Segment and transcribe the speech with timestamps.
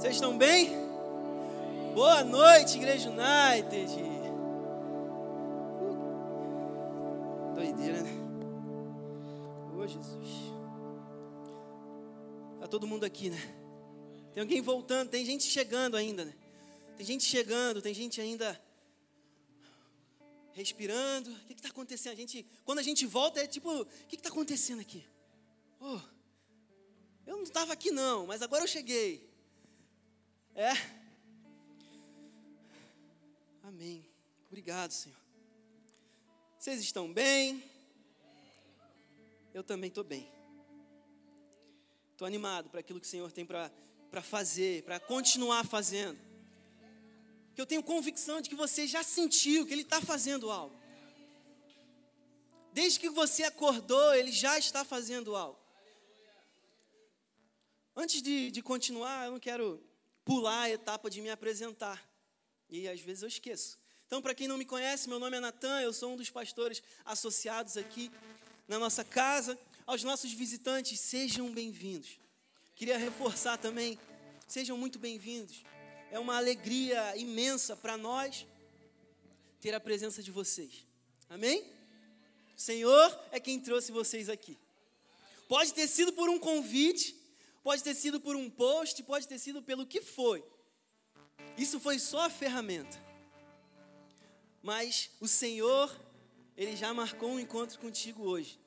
[0.00, 0.70] Vocês estão bem?
[1.94, 3.92] Boa noite, Igreja United.
[7.54, 8.10] Doideira, né?
[9.76, 10.26] Ô, Jesus.
[12.58, 13.36] Tá todo mundo aqui, né?
[14.32, 16.34] Tem alguém voltando, tem gente chegando ainda, né?
[16.96, 18.58] Tem gente chegando, tem gente ainda
[20.52, 21.30] respirando.
[21.30, 22.14] O que está acontecendo?
[22.14, 25.04] A gente, quando a gente volta, é tipo, o que está acontecendo aqui?
[25.78, 26.00] Oh,
[27.26, 29.29] eu não estava aqui não, mas agora eu cheguei.
[30.54, 30.72] É?
[33.62, 34.04] Amém.
[34.48, 35.18] Obrigado, Senhor.
[36.58, 37.62] Vocês estão bem?
[39.54, 40.30] Eu também estou bem.
[42.12, 43.70] Estou animado para aquilo que o Senhor tem para
[44.22, 46.20] fazer, para continuar fazendo.
[47.54, 50.78] Que eu tenho convicção de que você já sentiu que Ele está fazendo algo.
[52.72, 55.58] Desde que você acordou, Ele já está fazendo algo.
[57.96, 59.82] Antes de, de continuar, eu não quero
[60.24, 62.08] pular a etapa de me apresentar.
[62.68, 63.78] E às vezes eu esqueço.
[64.06, 66.82] Então, para quem não me conhece, meu nome é Natan, eu sou um dos pastores
[67.04, 68.10] associados aqui
[68.66, 69.58] na nossa casa.
[69.86, 72.18] Aos nossos visitantes, sejam bem-vindos.
[72.74, 73.98] Queria reforçar também,
[74.48, 75.64] sejam muito bem-vindos.
[76.10, 78.46] É uma alegria imensa para nós
[79.60, 80.86] ter a presença de vocês.
[81.28, 81.62] Amém?
[82.56, 84.58] O Senhor é quem trouxe vocês aqui.
[85.48, 87.14] Pode ter sido por um convite,
[87.62, 90.44] pode ter sido por um post, pode ter sido pelo que foi.
[91.56, 92.98] Isso foi só a ferramenta.
[94.62, 95.94] Mas o Senhor,
[96.56, 98.58] Ele já marcou um encontro contigo hoje.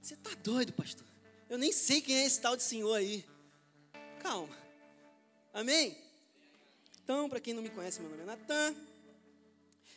[0.00, 1.06] Você está doido, pastor?
[1.48, 3.24] Eu nem sei quem é esse tal de Senhor aí.
[4.20, 4.56] Calma.
[5.52, 5.96] Amém?
[7.02, 8.76] Então, para quem não me conhece, meu nome é Natan.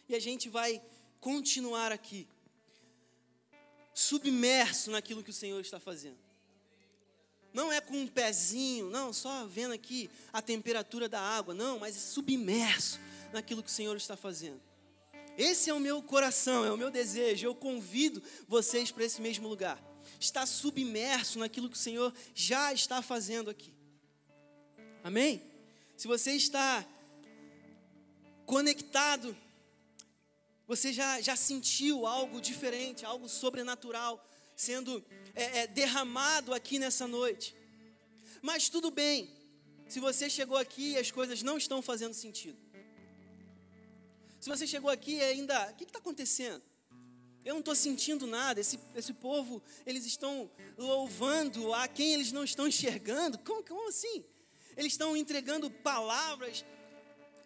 [0.07, 0.81] E a gente vai
[1.19, 2.27] continuar aqui,
[3.93, 6.17] submerso naquilo que o Senhor está fazendo.
[7.53, 11.95] Não é com um pezinho, não, só vendo aqui a temperatura da água, não, mas
[11.95, 12.99] submerso
[13.33, 14.61] naquilo que o Senhor está fazendo.
[15.37, 17.47] Esse é o meu coração, é o meu desejo.
[17.47, 19.81] Eu convido vocês para esse mesmo lugar.
[20.19, 23.73] Estar submerso naquilo que o Senhor já está fazendo aqui.
[25.03, 25.41] Amém?
[25.97, 26.85] Se você está
[28.45, 29.35] conectado,
[30.67, 34.23] você já, já sentiu algo diferente, algo sobrenatural
[34.61, 37.55] sendo é, é, derramado aqui nessa noite.
[38.41, 39.29] Mas tudo bem,
[39.87, 42.59] se você chegou aqui e as coisas não estão fazendo sentido.
[44.39, 46.63] Se você chegou aqui e ainda, o que está acontecendo?
[47.43, 48.59] Eu não estou sentindo nada.
[48.59, 53.39] Esse, esse povo, eles estão louvando a quem eles não estão enxergando.
[53.39, 54.23] Como, como assim?
[54.77, 56.63] Eles estão entregando palavras.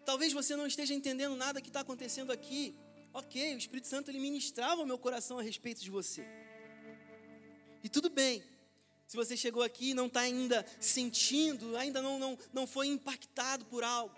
[0.05, 2.75] Talvez você não esteja entendendo nada que está acontecendo aqui.
[3.13, 6.44] Ok, o Espírito Santo ele ministrava o meu coração a respeito de você.
[7.85, 8.43] E tudo bem.
[9.05, 13.63] Se você chegou aqui e não está ainda sentindo, ainda não, não, não foi impactado
[13.65, 14.15] por algo.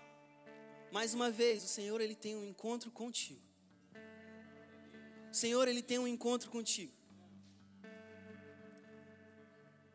[0.90, 3.42] Mais uma vez, o Senhor ele tem um encontro contigo.
[5.30, 6.94] O Senhor ele tem um encontro contigo.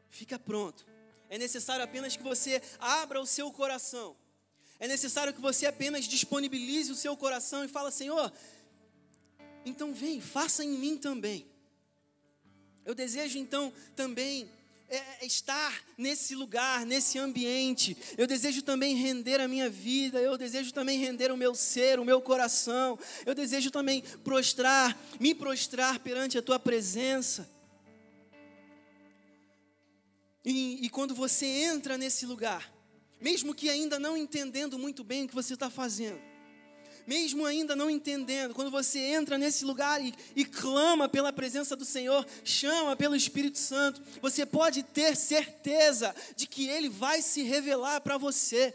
[0.07, 0.85] Fica pronto.
[1.27, 4.15] É necessário apenas que você abra o seu coração.
[4.79, 8.31] É necessário que você apenas disponibilize o seu coração e fala, Senhor,
[9.65, 11.51] então vem, faça em mim também.
[12.85, 14.49] Eu desejo então também
[14.89, 17.97] é, é, estar nesse lugar, nesse ambiente.
[18.17, 22.05] Eu desejo também render a minha vida, eu desejo também render o meu ser, o
[22.05, 22.99] meu coração.
[23.25, 27.49] Eu desejo também prostrar, me prostrar perante a tua presença.
[30.45, 32.71] E, e quando você entra nesse lugar,
[33.19, 36.21] mesmo que ainda não entendendo muito bem o que você está fazendo,
[37.05, 41.85] mesmo ainda não entendendo, quando você entra nesse lugar e, e clama pela presença do
[41.85, 48.01] Senhor, chama pelo Espírito Santo, você pode ter certeza de que Ele vai se revelar
[48.01, 48.73] para você.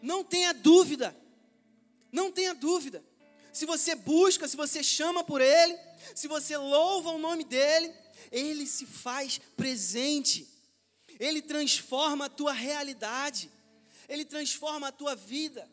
[0.00, 1.16] Não tenha dúvida,
[2.10, 3.04] não tenha dúvida.
[3.52, 5.78] Se você busca, se você chama por Ele,
[6.14, 7.92] se você louva o nome dEle,
[8.30, 10.46] Ele se faz presente,
[11.18, 13.50] Ele transforma a tua realidade,
[14.08, 15.68] Ele transforma a tua vida.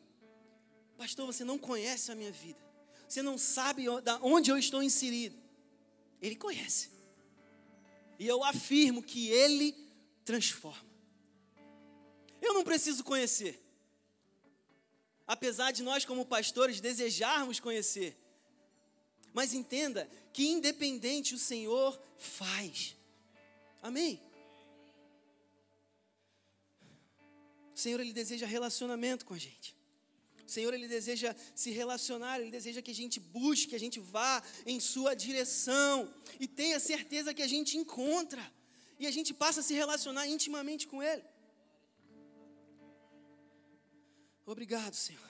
[0.98, 2.60] Pastor, você não conhece a minha vida.
[3.07, 3.86] Você não sabe
[4.22, 5.38] onde eu estou inserido.
[6.22, 6.90] Ele conhece.
[8.18, 9.75] E eu afirmo que Ele
[10.24, 10.92] transforma.
[12.42, 13.60] Eu não preciso conhecer.
[15.28, 18.18] Apesar de nós, como pastores, desejarmos conhecer.
[19.34, 22.95] Mas entenda que, independente, o Senhor faz.
[23.81, 24.22] Amém?
[27.75, 29.75] O Senhor, Ele deseja relacionamento com a gente.
[30.53, 34.41] Senhor, Ele deseja se relacionar, Ele deseja que a gente busque, que a gente vá
[34.65, 35.95] em Sua direção
[36.39, 38.44] e tenha certeza que a gente encontra
[39.00, 41.23] e a gente passa a se relacionar intimamente com Ele.
[44.45, 45.29] Obrigado, Senhor.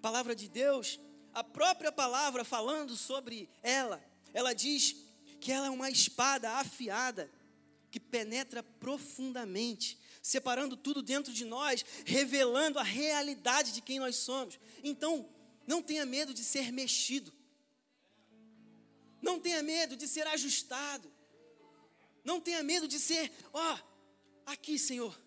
[0.00, 0.98] Palavra de Deus,
[1.32, 4.02] a própria palavra falando sobre ela,
[4.34, 4.96] ela diz
[5.40, 7.30] que ela é uma espada afiada
[7.90, 14.58] que penetra profundamente, separando tudo dentro de nós, revelando a realidade de quem nós somos.
[14.84, 15.28] Então,
[15.66, 17.32] não tenha medo de ser mexido.
[19.20, 21.12] Não tenha medo de ser ajustado.
[22.24, 23.78] Não tenha medo de ser, ó,
[24.46, 25.18] aqui, Senhor.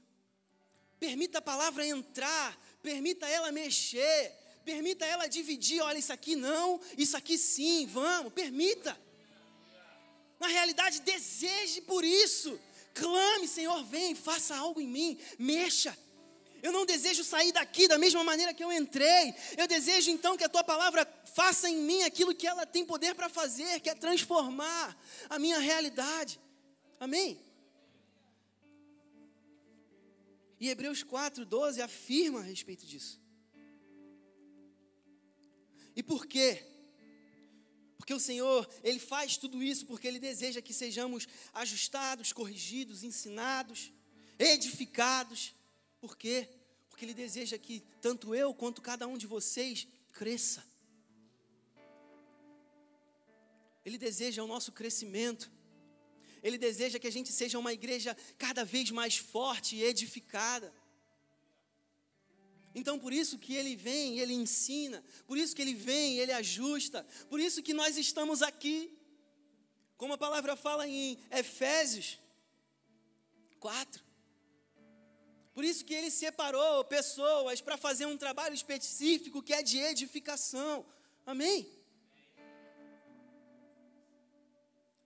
[0.98, 4.34] Permita a palavra entrar, permita ela mexer,
[4.64, 5.82] permita ela dividir.
[5.82, 8.98] Olha, isso aqui não, isso aqui sim, vamos, permita.
[10.40, 12.58] Na realidade, deseje por isso.
[12.96, 15.96] Clame, Senhor, vem, faça algo em mim, mexa.
[16.64, 19.36] Eu não desejo sair daqui da mesma maneira que eu entrei.
[19.58, 21.06] Eu desejo então que a tua palavra
[21.36, 24.98] faça em mim aquilo que ela tem poder para fazer, que é transformar
[25.30, 26.40] a minha realidade.
[27.00, 27.40] Amém?
[30.60, 33.22] E Hebreus 4,12 afirma a respeito disso.
[35.96, 36.75] E por quê?
[37.98, 43.92] Porque o Senhor, Ele faz tudo isso porque Ele deseja que sejamos ajustados, corrigidos, ensinados,
[44.38, 45.56] edificados.
[46.00, 46.48] Por quê?
[46.90, 50.64] Porque Ele deseja que tanto eu quanto cada um de vocês cresça.
[53.86, 55.52] Ele deseja o nosso crescimento.
[56.42, 60.74] Ele deseja que a gente seja uma igreja cada vez mais forte e edificada.
[62.76, 67.08] Então, por isso que ele vem, ele ensina, por isso que ele vem, ele ajusta,
[67.30, 68.92] por isso que nós estamos aqui.
[69.96, 72.20] Como a palavra fala em Efésios
[73.62, 74.04] 4.
[75.54, 80.86] Por isso que ele separou pessoas para fazer um trabalho específico que é de edificação.
[81.26, 81.66] Amém?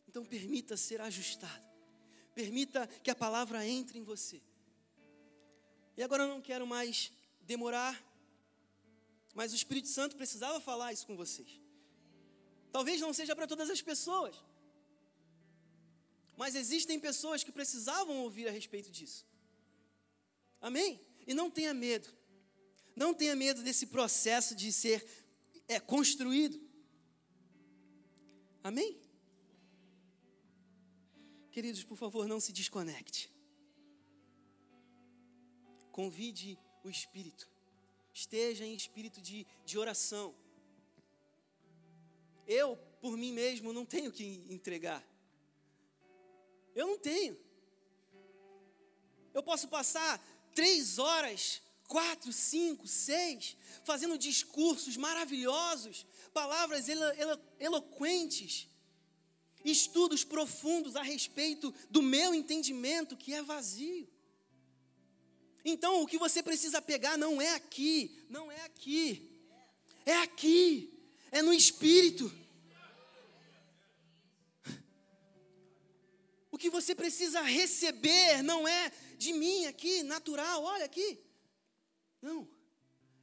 [0.07, 1.69] Então permita ser ajustado.
[2.33, 4.42] Permita que a palavra entre em você.
[5.95, 7.12] E agora eu não quero mais
[7.54, 7.96] demorar,
[9.34, 11.51] mas o Espírito Santo precisava falar isso com vocês.
[12.75, 14.36] Talvez não seja para todas as pessoas,
[16.42, 19.22] mas existem pessoas que precisavam ouvir a respeito disso.
[20.62, 20.92] Amém?
[21.30, 22.10] E não tenha medo.
[22.96, 25.00] Não tenha medo desse processo de ser
[25.68, 26.57] é, construído.
[28.69, 28.92] Amém?
[31.51, 33.22] Queridos, por favor, não se desconecte.
[35.92, 37.49] Convide o espírito.
[38.13, 40.35] Esteja em espírito de, de oração.
[42.47, 45.03] Eu, por mim mesmo, não tenho que entregar.
[46.75, 47.37] Eu não tenho.
[49.33, 50.19] Eu posso passar
[50.53, 58.67] três horas, quatro, cinco, seis, fazendo discursos maravilhosos, palavras elo, elo, eloquentes,
[59.63, 64.07] estudos profundos a respeito do meu entendimento que é vazio.
[65.63, 69.29] Então, o que você precisa pegar não é aqui, não é aqui,
[70.06, 70.94] é aqui,
[71.31, 72.31] é no espírito.
[76.51, 81.19] O que você precisa receber não é de mim aqui, natural, olha aqui.
[82.21, 82.47] Não,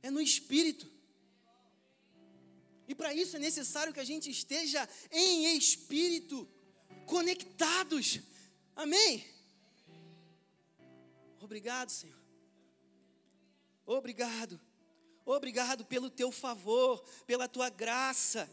[0.03, 0.91] é no espírito.
[2.89, 6.49] E para isso é necessário que a gente esteja em espírito,
[7.05, 8.21] conectados.
[8.77, 9.25] Amém?
[11.41, 12.26] Obrigado, Senhor.
[13.87, 14.61] Obrigado.
[15.25, 18.51] Obrigado pelo teu favor, pela tua graça.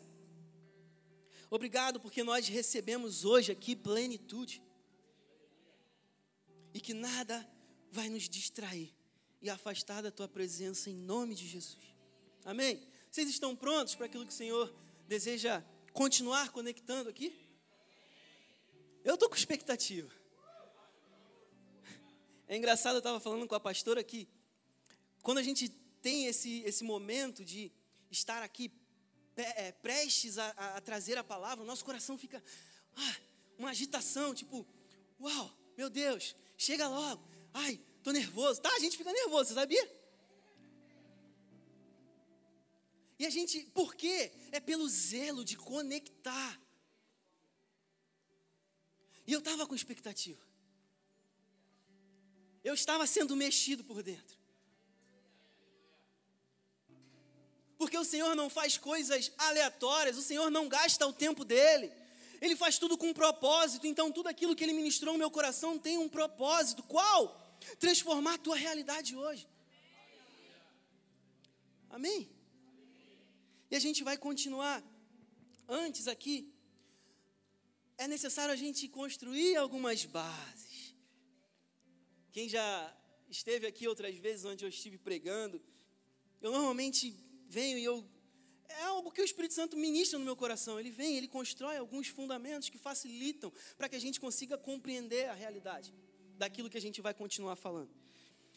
[1.50, 4.62] Obrigado porque nós recebemos hoje aqui plenitude.
[6.74, 7.48] E que nada
[7.92, 8.92] vai nos distrair
[9.42, 11.84] e afastar da tua presença em nome de Jesus.
[12.46, 12.82] Amém?
[13.12, 14.74] Vocês estão prontos para aquilo que o Senhor
[15.08, 17.40] deseja continuar conectando aqui?
[19.04, 20.10] Eu estou com expectativa.
[22.48, 24.28] É engraçado, eu estava falando com a pastora que
[25.24, 25.70] quando a gente
[26.02, 27.72] tem esse, esse momento de
[28.12, 28.70] estar aqui
[29.38, 32.44] é, prestes a, a, trazer a palavra, o nosso coração fica
[32.96, 33.16] ah,
[33.58, 34.68] uma agitação, tipo,
[35.20, 38.70] uau, meu Deus, chega logo, ai, tô nervoso, tá?
[38.76, 40.04] A gente fica nervoso, você sabia?
[43.18, 44.34] E a gente, por quê?
[44.52, 46.60] É pelo zelo de conectar.
[49.26, 50.46] E eu estava com expectativa.
[52.62, 54.43] Eu estava sendo mexido por dentro.
[57.84, 61.92] Porque o Senhor não faz coisas aleatórias, o Senhor não gasta o tempo dele.
[62.42, 65.78] Ele faz tudo com um propósito, então tudo aquilo que ele ministrou no meu coração
[65.78, 66.82] tem um propósito.
[66.84, 67.22] Qual?
[67.80, 69.46] Transformar a tua realidade hoje.
[71.90, 72.30] Amém?
[73.70, 74.82] E a gente vai continuar.
[75.68, 76.38] Antes aqui,
[77.98, 80.96] é necessário a gente construir algumas bases.
[82.32, 82.68] Quem já
[83.30, 85.62] esteve aqui outras vezes onde eu estive pregando,
[86.42, 87.06] eu normalmente
[87.58, 87.98] venho e eu
[88.80, 90.80] é algo que o Espírito Santo ministra no meu coração.
[90.80, 95.34] Ele vem, ele constrói alguns fundamentos que facilitam para que a gente consiga compreender a
[95.34, 95.94] realidade
[96.38, 97.92] daquilo que a gente vai continuar falando.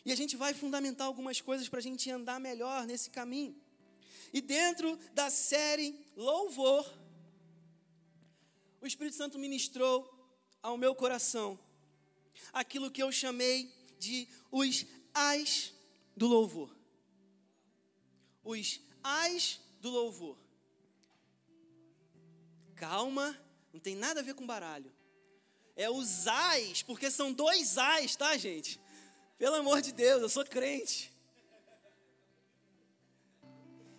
[0.05, 3.55] E a gente vai fundamentar algumas coisas para a gente andar melhor nesse caminho.
[4.33, 6.85] E dentro da série Louvor,
[8.81, 9.95] o Espírito Santo ministrou
[10.63, 11.59] ao meu coração
[12.53, 15.75] aquilo que eu chamei de os ais
[16.17, 16.75] do louvor.
[18.45, 20.37] Os ais do louvor.
[22.75, 23.39] Calma,
[23.73, 24.93] não tem nada a ver com baralho.
[25.75, 28.81] É os ais, porque são dois ais, tá, gente?
[29.39, 31.13] Pelo amor de Deus, eu sou crente.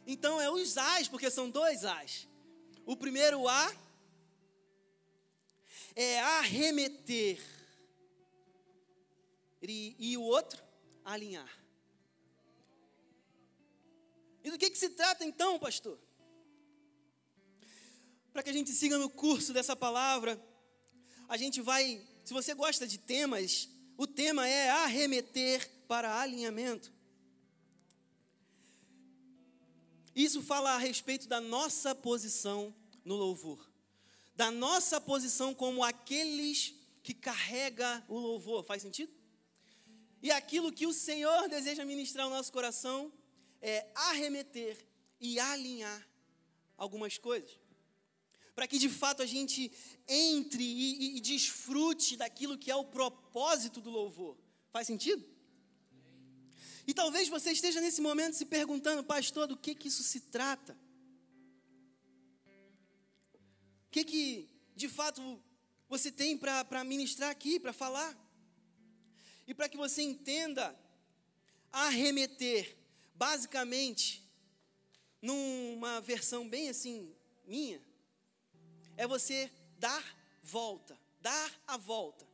[0.06, 2.28] Então é os ais, porque são dois ais.
[2.86, 3.76] O primeiro A
[5.96, 7.40] é arremeter.
[9.62, 10.64] E, e o outro,
[11.04, 11.52] alinhar.
[14.48, 16.00] E do que, que se trata então, pastor?
[18.32, 20.42] Para que a gente siga no curso dessa palavra,
[21.28, 26.94] a gente vai, se você gosta de temas, o tema é arremeter para alinhamento.
[30.16, 32.74] Isso fala a respeito da nossa posição
[33.04, 33.70] no louvor,
[34.34, 36.74] da nossa posição como aqueles
[37.04, 38.64] que carrega o louvor.
[38.64, 39.12] Faz sentido?
[40.24, 43.12] E aquilo que o Senhor deseja ministrar ao nosso coração
[43.62, 44.78] é arremeter
[45.20, 46.08] e alinhar
[46.78, 47.60] algumas coisas.
[48.56, 49.72] Para que de fato a gente
[50.08, 54.38] entre e, e, e, desfrute daquilo que é o propósito do louvor.
[54.72, 55.24] Faz sentido?
[56.88, 60.78] E talvez você esteja nesse momento se perguntando, pastor, do que, que isso se trata?
[63.88, 65.44] O que, que de fato
[65.90, 68.18] você tem para ministrar aqui, para falar?
[69.46, 70.78] E para que você entenda,
[71.72, 72.77] arremeter
[73.18, 74.24] basicamente,
[75.22, 77.14] numa versão bem assim,
[77.46, 77.82] minha,
[78.96, 80.04] é você dar
[80.44, 82.28] volta, dar a volta.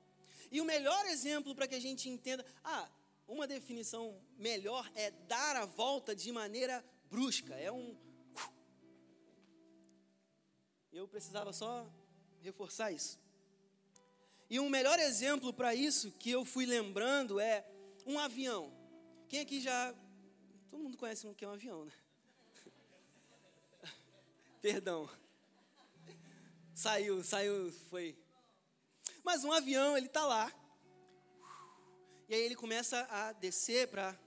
[0.51, 2.87] E o melhor exemplo para que a gente entenda, ah,
[3.27, 7.97] uma definição melhor é dar a volta de maneira brusca, é um.
[10.91, 11.89] Eu precisava só
[12.41, 13.19] reforçar isso.
[14.49, 17.65] E um melhor exemplo para isso que eu fui lembrando é
[18.05, 18.71] um avião.
[19.27, 19.95] Quem aqui já
[20.73, 21.91] Todo mundo conhece o que é um avião, né?
[24.59, 25.07] Perdão.
[26.73, 28.17] Saiu, saiu, foi.
[29.23, 30.51] Mas um avião, ele tá lá.
[32.27, 34.19] E aí ele começa a descer para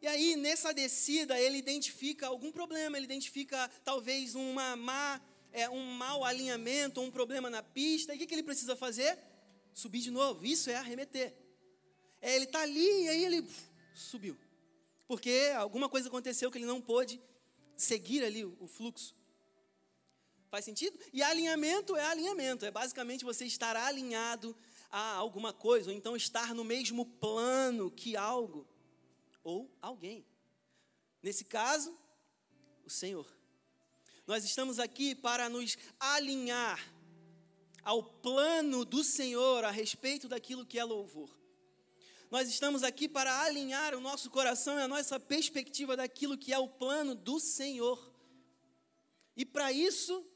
[0.00, 5.20] e aí, nessa descida, ele identifica algum problema, ele identifica talvez uma má,
[5.52, 8.14] é, um mau alinhamento, um problema na pista.
[8.14, 9.18] E o que, que ele precisa fazer?
[9.74, 10.46] Subir de novo.
[10.46, 11.36] Isso é arremeter.
[12.22, 13.46] É, ele está ali e aí ele
[13.94, 14.36] subiu
[15.12, 17.20] porque alguma coisa aconteceu que ele não pôde
[17.76, 19.14] seguir ali o fluxo.
[20.50, 20.98] Faz sentido?
[21.12, 24.56] E alinhamento é alinhamento, é basicamente você estar alinhado
[24.90, 28.66] a alguma coisa, ou então estar no mesmo plano que algo
[29.44, 30.24] ou alguém.
[31.22, 31.94] Nesse caso,
[32.82, 33.26] o Senhor.
[34.26, 36.80] Nós estamos aqui para nos alinhar
[37.84, 41.41] ao plano do Senhor a respeito daquilo que é louvor.
[42.32, 46.58] Nós estamos aqui para alinhar o nosso coração e a nossa perspectiva daquilo que é
[46.58, 48.10] o plano do Senhor.
[49.36, 50.26] E para isso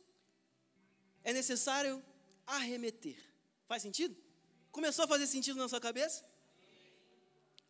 [1.25, 2.05] é necessário
[2.47, 3.17] arremeter.
[3.67, 4.15] Faz sentido?
[4.71, 6.23] Começou a fazer sentido na sua cabeça?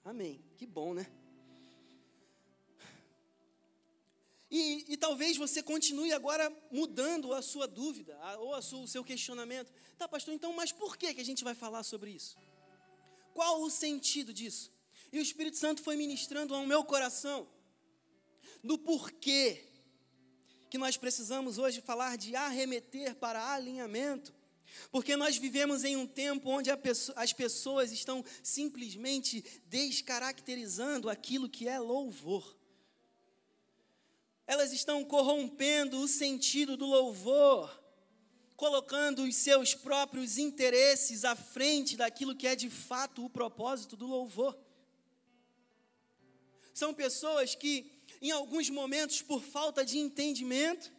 [0.05, 0.45] Amém.
[0.57, 1.07] Que bom, né?
[4.51, 9.05] E, e, talvez você continue agora mudando a sua dúvida ou a sua, o seu
[9.05, 9.73] questionamento.
[9.97, 12.37] Tá, pastor, então, mas por que, que a gente vai falar sobre isso?
[13.37, 14.73] Qual o sentido disso?
[15.13, 17.47] E o Espírito Santo foi ministrando ao meu coração
[18.65, 19.63] do porquê
[20.71, 24.35] que nós precisamos hoje falar de arremeter para alinhamento.
[24.91, 26.71] Porque nós vivemos em um tempo onde
[27.15, 32.57] as pessoas estão simplesmente descaracterizando aquilo que é louvor.
[34.47, 37.86] Elas estão corrompendo o sentido do louvor
[38.57, 44.07] colocando os seus próprios interesses à frente daquilo que é de fato o propósito do
[44.07, 44.57] louvor.
[46.73, 50.93] São pessoas que, em alguns momentos, por falta de entendimento,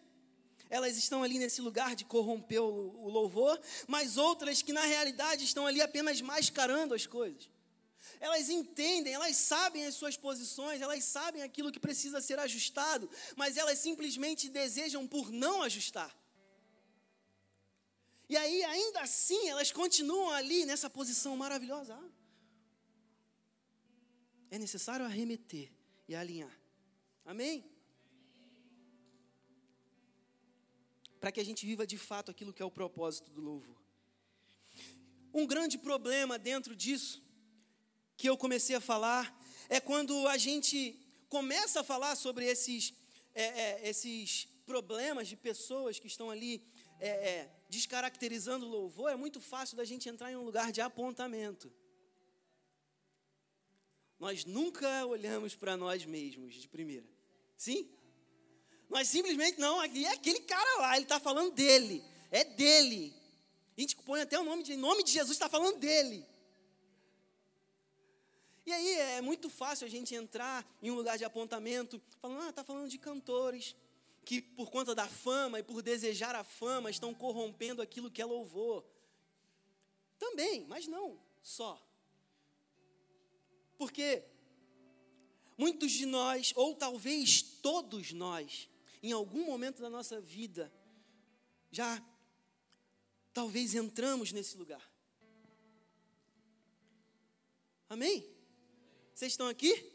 [0.69, 5.65] elas estão ali nesse lugar de corromper o, louvor, mas outras que na realidade estão
[5.65, 7.49] ali apenas mascarando as coisas.
[8.19, 13.57] Elas entendem, elas sabem as suas posições, elas sabem aquilo que precisa ser ajustado, mas
[13.57, 16.15] elas simplesmente desejam por não ajustar.
[18.29, 21.93] E aí, ainda assim, elas continuam ali nessa posição maravilhosa.
[21.95, 22.09] Ah,
[24.51, 25.71] é necessário arremeter
[26.07, 26.55] e alinhar.
[27.25, 27.63] Amém?
[31.19, 33.77] Para que a gente viva de fato aquilo que é o propósito do louvor.
[35.33, 37.21] Um grande problema dentro disso,
[38.15, 39.37] que eu comecei a falar,
[39.69, 42.93] é quando a gente começa a falar sobre esses,
[43.33, 46.61] é, é, esses problemas de pessoas que estão ali
[46.99, 50.81] é, é descaracterizando o louvor, é muito fácil da gente entrar em um lugar de
[50.81, 51.71] apontamento.
[54.19, 57.05] Nós nunca olhamos para nós mesmos de primeira.
[57.55, 57.89] Sim?
[58.89, 63.13] Nós simplesmente, não, é aquele cara lá, ele está falando dele, é dele.
[63.77, 66.25] A gente põe até o nome de, em nome de Jesus, está falando dele.
[68.65, 72.49] E aí é muito fácil a gente entrar em um lugar de apontamento, falando, ah,
[72.49, 73.75] está falando de cantores,
[74.27, 78.25] que por conta da fama e por desejar a fama estão corrompendo aquilo que é
[78.25, 78.83] louvor.
[80.19, 81.81] Também, mas não só.
[83.77, 84.25] Porque
[85.57, 88.69] muitos de nós, ou talvez todos nós,
[89.01, 90.73] em algum momento da nossa vida,
[91.71, 92.03] já
[93.33, 94.91] talvez entramos nesse lugar.
[97.87, 98.27] Amém?
[99.15, 99.89] Vocês estão aqui?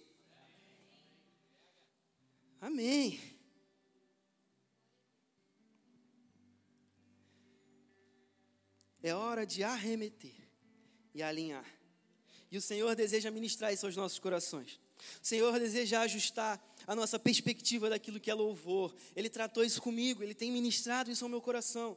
[2.62, 3.31] Amém.
[9.02, 10.34] É hora de arremeter
[11.14, 11.66] e alinhar.
[12.50, 14.78] E o Senhor deseja ministrar isso aos nossos corações.
[15.22, 18.94] O Senhor deseja ajustar a nossa perspectiva daquilo que é louvor.
[19.16, 21.96] Ele tratou isso comigo, ele tem ministrado isso ao meu coração.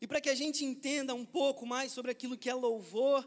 [0.00, 3.26] E para que a gente entenda um pouco mais sobre aquilo que é louvor,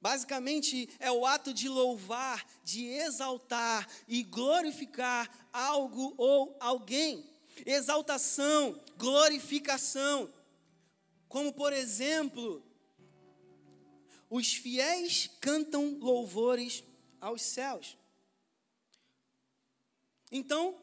[0.00, 7.28] Basicamente é o ato de louvar, de exaltar e glorificar algo ou alguém.
[7.66, 10.30] Exaltação, glorificação.
[11.28, 12.62] Como por exemplo,
[14.30, 16.82] os fiéis cantam louvores
[17.20, 17.96] aos céus.
[20.30, 20.76] Então,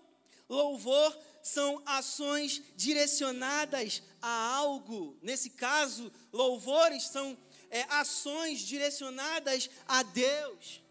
[0.49, 5.17] louvor são ações direcionadas a algo.
[5.21, 7.37] Nesse caso, louvores são
[7.69, 10.81] é, ações direcionadas a Deus.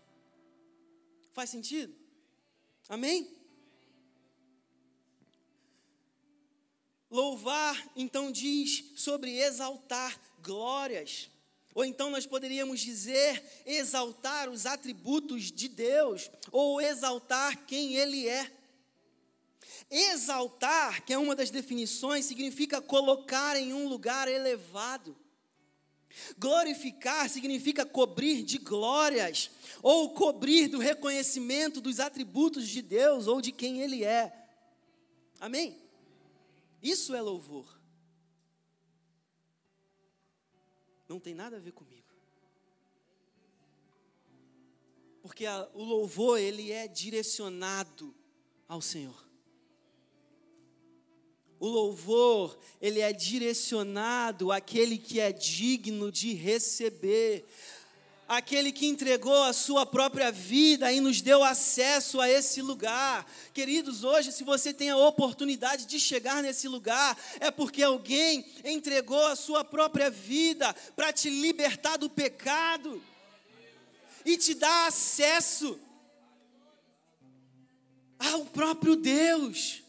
[1.33, 1.95] Faz sentido?
[2.89, 3.29] Amém?
[7.15, 11.31] Louvar, então, diz sobre exaltar glórias.
[11.73, 18.51] Ou então nós poderíamos dizer exaltar os atributos de Deus, ou exaltar quem Ele é.
[19.89, 25.17] Exaltar, que é uma das definições, significa colocar em um lugar elevado.
[26.37, 33.53] Glorificar significa cobrir de glórias, ou cobrir do reconhecimento dos atributos de Deus ou de
[33.53, 34.33] quem Ele é.
[35.39, 35.84] Amém?
[36.85, 37.81] Isso é louvor.
[41.09, 42.05] Não tem nada a ver comigo.
[45.23, 48.15] Porque a, o louvor, ele é direcionado
[48.69, 49.27] ao Senhor.
[51.59, 57.47] O louvor, ele é direcionado àquele que é digno de receber.
[58.27, 63.27] Aquele que entregou a sua própria vida e nos deu acesso a esse lugar.
[63.53, 69.27] Queridos, hoje, se você tem a oportunidade de chegar nesse lugar, é porque alguém entregou
[69.27, 73.03] a sua própria vida para te libertar do pecado
[74.25, 75.79] e te dar acesso
[78.19, 79.85] ao próprio Deus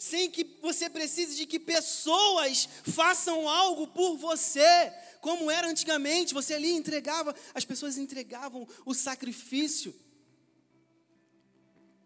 [0.00, 4.90] sem que você precise de que pessoas façam algo por você,
[5.20, 9.94] como era antigamente, você ali entregava, as pessoas entregavam o sacrifício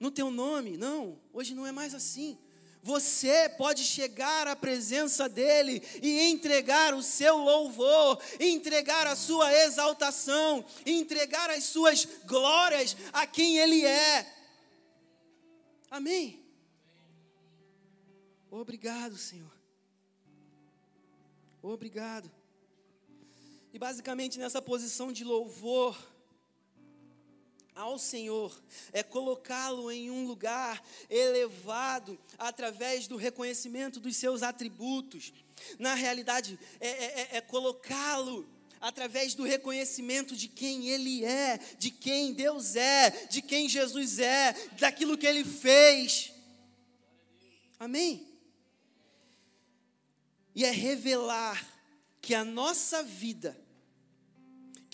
[0.00, 0.76] no teu nome.
[0.76, 2.38] Não, hoje não é mais assim.
[2.82, 10.62] Você pode chegar à presença dele e entregar o seu louvor, entregar a sua exaltação,
[10.84, 14.30] entregar as suas glórias a quem ele é.
[15.90, 16.44] Amém.
[18.50, 19.50] Obrigado, Senhor.
[21.62, 22.30] Obrigado.
[23.74, 25.94] E basicamente nessa posição de louvor
[27.74, 28.58] ao Senhor
[28.92, 35.34] é colocá-lo em um lugar elevado através do reconhecimento dos seus atributos.
[35.78, 38.48] Na realidade, é, é, é, é colocá-lo
[38.80, 44.52] através do reconhecimento de quem Ele é, de quem Deus é, de quem Jesus é,
[44.78, 46.32] daquilo que Ele fez.
[47.78, 48.34] Amém?
[50.54, 51.66] e é revelar
[52.20, 53.58] que a nossa vida,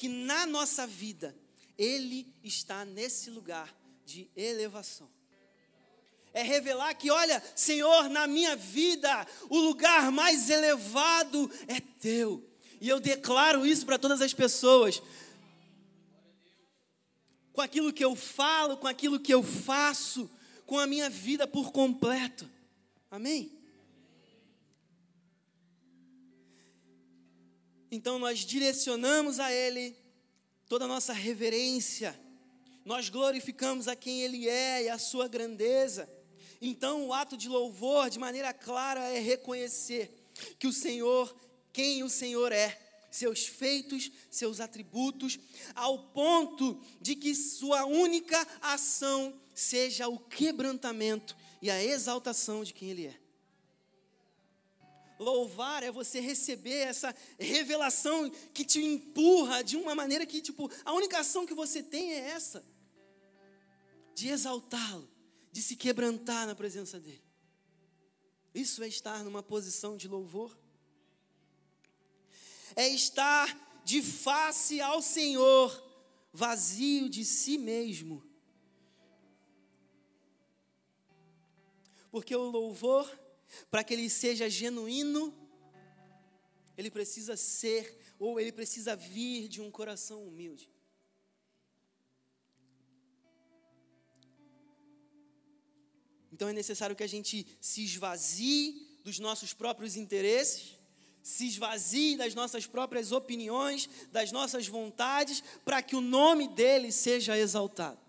[0.00, 1.36] que na nossa vida,
[1.76, 3.70] Ele está nesse lugar
[4.06, 5.10] de elevação.
[6.32, 12.42] É revelar que, olha, Senhor, na minha vida, o lugar mais elevado é Teu.
[12.80, 15.02] E eu declaro isso para todas as pessoas.
[17.52, 20.30] com aquilo que eu falo, com aquilo que eu faço,
[20.64, 22.48] com a minha vida por completo.
[23.10, 23.52] Amém?
[27.90, 29.96] Então nós direcionamos a Ele
[30.68, 32.18] toda a nossa reverência,
[32.84, 36.08] nós glorificamos a quem Ele é e a Sua grandeza.
[36.60, 40.14] Então o ato de louvor, de maneira clara, é reconhecer
[40.58, 41.34] que o Senhor,
[41.72, 42.78] quem o Senhor é,
[43.10, 45.38] seus feitos, seus atributos,
[45.74, 52.90] ao ponto de que sua única ação seja o quebrantamento e a exaltação de quem
[52.90, 53.19] Ele é.
[55.20, 60.94] Louvar é você receber essa revelação que te empurra de uma maneira que, tipo, a
[60.94, 62.64] única ação que você tem é essa:
[64.14, 65.06] de exaltá-lo,
[65.52, 67.22] de se quebrantar na presença dEle.
[68.54, 70.58] Isso é estar numa posição de louvor.
[72.74, 75.70] É estar de face ao Senhor,
[76.32, 78.24] vazio de si mesmo.
[82.10, 83.19] Porque o louvor
[83.70, 85.34] para que ele seja genuíno,
[86.76, 90.70] ele precisa ser, ou ele precisa vir de um coração humilde.
[96.32, 100.78] Então é necessário que a gente se esvazie dos nossos próprios interesses,
[101.22, 107.36] se esvazie das nossas próprias opiniões, das nossas vontades, para que o nome dele seja
[107.36, 108.00] exaltado.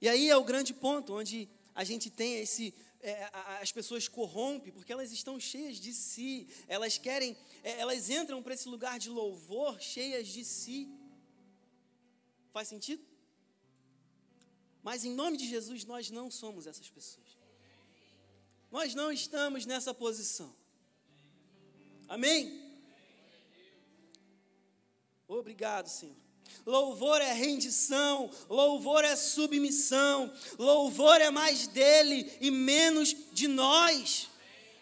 [0.00, 3.30] E aí é o grande ponto onde a gente tem esse é,
[3.60, 8.54] as pessoas corrompem porque elas estão cheias de si, elas querem, é, elas entram para
[8.54, 10.88] esse lugar de louvor cheias de si.
[12.50, 13.04] Faz sentido?
[14.82, 17.26] Mas em nome de Jesus, nós não somos essas pessoas.
[18.70, 20.54] Nós não estamos nessa posição.
[22.08, 22.68] Amém?
[25.26, 26.27] Obrigado, Senhor.
[26.66, 34.28] Louvor é rendição, louvor é submissão, louvor é mais dele e menos de nós.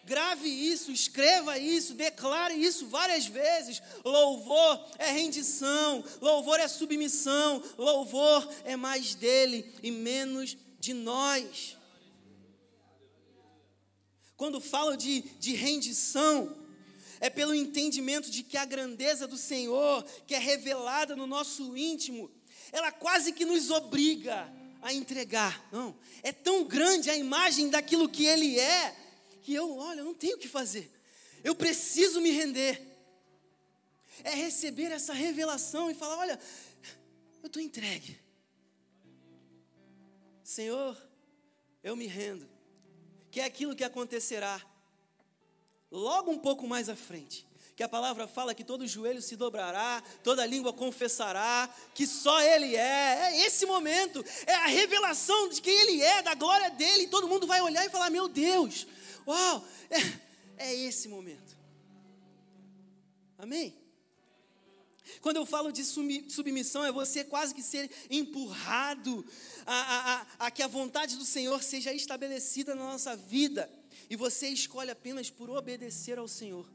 [0.04, 3.82] Grave isso, escreva isso, declare isso várias vezes.
[4.04, 11.76] Louvor é rendição, louvor é submissão, louvor é mais dele e menos de nós.
[14.36, 16.56] Quando falo de, de rendição,
[17.20, 22.30] é pelo entendimento de que a grandeza do Senhor, que é revelada no nosso íntimo,
[22.72, 24.52] ela quase que nos obriga
[24.82, 25.66] a entregar.
[25.72, 28.96] Não, é tão grande a imagem daquilo que Ele é,
[29.42, 30.90] que eu, olha, não tenho o que fazer.
[31.42, 32.82] Eu preciso me render.
[34.24, 36.40] É receber essa revelação e falar: olha,
[37.42, 38.18] eu estou entregue.
[40.42, 40.96] Senhor,
[41.82, 42.48] eu me rendo.
[43.30, 44.64] Que é aquilo que acontecerá
[45.90, 47.46] logo um pouco mais à frente,
[47.76, 52.74] que a palavra fala que todo joelho se dobrará, toda língua confessará, que só Ele
[52.74, 53.32] é.
[53.32, 57.28] É esse momento, é a revelação de quem Ele é, da glória dele, e todo
[57.28, 58.86] mundo vai olhar e falar: Meu Deus,
[59.26, 61.54] uau, é, é esse momento.
[63.38, 63.76] Amém?
[65.20, 69.24] Quando eu falo de submissão, é você quase que ser empurrado
[69.64, 73.70] a, a, a, a que a vontade do Senhor seja estabelecida na nossa vida
[74.08, 76.70] e você escolhe apenas por obedecer ao Senhor.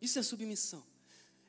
[0.00, 0.84] Isso é submissão.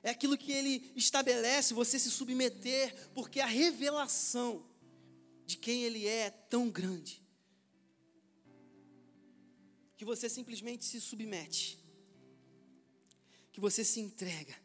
[0.03, 4.65] É aquilo que ele estabelece, você se submeter, porque a revelação
[5.45, 7.23] de quem ele é é tão grande
[9.97, 11.79] que você simplesmente se submete,
[13.51, 14.55] que você se entrega,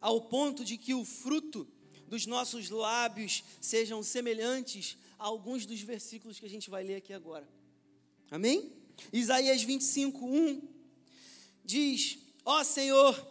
[0.00, 1.66] ao ponto de que o fruto
[2.06, 7.12] dos nossos lábios sejam semelhantes a alguns dos versículos que a gente vai ler aqui
[7.12, 7.48] agora.
[8.30, 8.77] Amém?
[9.12, 10.62] Isaías 25, 1
[11.64, 13.26] diz: Ó oh, Senhor,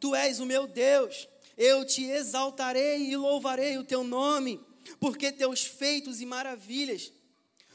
[0.00, 4.60] tu és o meu Deus, eu te exaltarei e louvarei o teu nome,
[4.98, 7.12] porque teus feitos e maravilhas,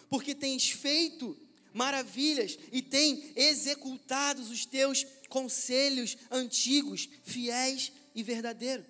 [0.09, 1.37] porque tens feito
[1.73, 8.85] maravilhas e tem executado os teus conselhos antigos, fiéis e verdadeiros.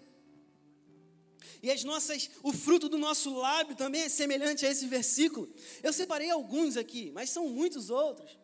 [1.61, 5.53] E as nossas, o fruto do nosso lábio também é semelhante a esse versículo.
[5.83, 8.38] Eu separei alguns aqui, mas são muitos outros.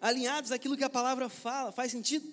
[0.00, 2.32] Alinhados àquilo que a palavra fala, faz sentido?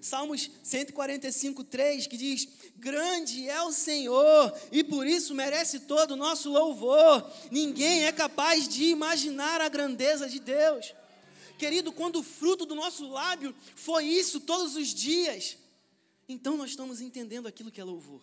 [0.00, 6.16] Salmos 145, 3, que diz: Grande é o Senhor, e por isso merece todo o
[6.16, 7.30] nosso louvor.
[7.50, 10.94] Ninguém é capaz de imaginar a grandeza de Deus.
[11.58, 15.56] Querido, quando o fruto do nosso lábio foi isso todos os dias,
[16.28, 18.20] então nós estamos entendendo aquilo que é louvor.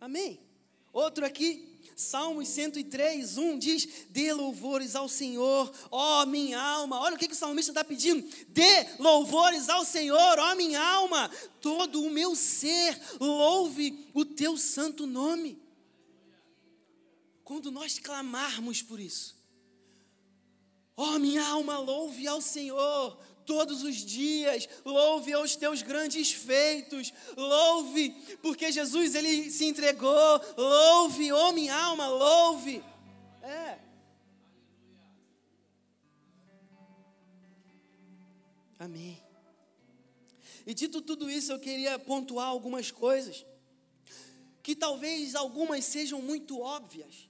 [0.00, 0.40] Amém?
[0.92, 7.00] Outro aqui, Salmos 103, 1 diz: Dê louvores ao Senhor, ó minha alma.
[7.00, 11.30] Olha o que, que o salmista está pedindo: Dê louvores ao Senhor, ó minha alma.
[11.58, 15.58] Todo o meu ser louve o teu santo nome.
[17.42, 19.34] quando nós clamarmos por isso.
[20.94, 28.10] Oh, minha alma, louve ao Senhor todos os dias, louve aos teus grandes feitos, louve,
[28.42, 32.82] porque Jesus ele se entregou, louve, oh minha alma, louve.
[33.42, 33.78] É.
[38.78, 39.18] Amém.
[40.66, 43.46] E dito tudo isso, eu queria pontuar algumas coisas,
[44.62, 47.28] que talvez algumas sejam muito óbvias,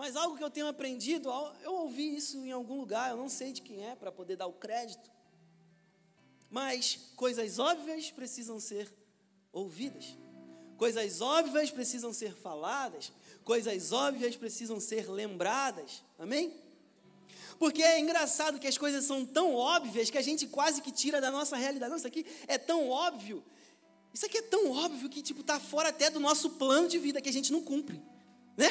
[0.00, 1.28] mas algo que eu tenho aprendido,
[1.62, 4.46] eu ouvi isso em algum lugar, eu não sei de quem é para poder dar
[4.46, 5.10] o crédito.
[6.48, 8.90] Mas coisas óbvias precisam ser
[9.52, 10.16] ouvidas.
[10.78, 13.12] Coisas óbvias precisam ser faladas,
[13.44, 16.02] coisas óbvias precisam ser lembradas.
[16.18, 16.54] Amém?
[17.58, 21.20] Porque é engraçado que as coisas são tão óbvias que a gente quase que tira
[21.20, 21.94] da nossa realidade.
[21.94, 23.44] Isso aqui é tão óbvio.
[24.14, 27.20] Isso aqui é tão óbvio que tipo tá fora até do nosso plano de vida
[27.20, 28.02] que a gente não cumpre,
[28.56, 28.70] né?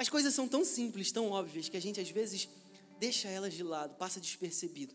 [0.00, 2.48] As coisas são tão simples, tão óbvias, que a gente às vezes
[2.98, 4.94] deixa elas de lado, passa despercebido.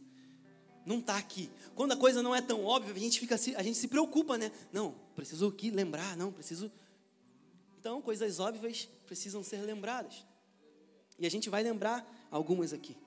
[0.83, 1.47] Não está aqui.
[1.75, 4.51] Quando a coisa não é tão óbvia, a gente fica a gente se preocupa, né?
[4.73, 6.71] Não, preciso aqui lembrar, não, preciso.
[7.79, 10.25] Então, coisas óbvias precisam ser lembradas.
[11.19, 12.97] E a gente vai lembrar algumas aqui.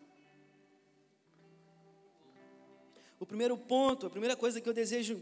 [3.18, 5.20] O primeiro ponto, a primeira coisa que eu desejo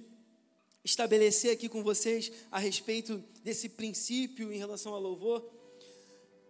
[0.85, 5.56] estabelecer aqui com vocês a respeito desse princípio em relação ao louvor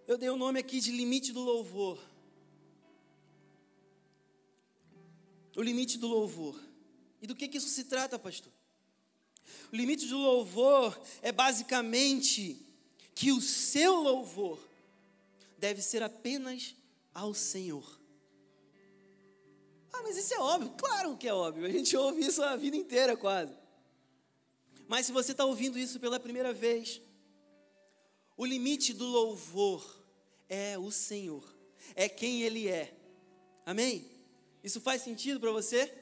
[0.06, 1.98] eu dei o nome aqui de limite do louvor.
[5.56, 6.60] O limite do louvor.
[7.20, 8.52] E do que, que isso se trata, pastor?
[9.72, 12.64] O limite do louvor é basicamente
[13.14, 14.58] que o seu louvor
[15.58, 16.76] deve ser apenas
[17.12, 17.98] ao Senhor.
[19.92, 20.74] Ah, mas isso é óbvio.
[20.76, 21.64] Claro que é óbvio.
[21.66, 23.56] A gente ouve isso a vida inteira quase.
[24.86, 27.00] Mas se você está ouvindo isso pela primeira vez,
[28.36, 30.04] o limite do louvor
[30.48, 31.42] é o Senhor,
[31.94, 32.94] é quem Ele é.
[33.64, 34.10] Amém?
[34.62, 35.92] Isso faz sentido para você?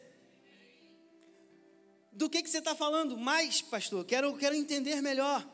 [2.11, 4.05] Do que, que você está falando mais, pastor?
[4.05, 5.49] Quero, quero entender melhor.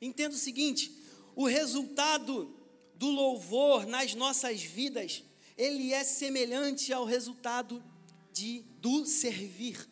[0.00, 0.92] Entenda o seguinte:
[1.34, 2.54] o resultado
[2.94, 5.24] do louvor nas nossas vidas,
[5.56, 7.82] ele é semelhante ao resultado
[8.32, 9.88] de, do servir.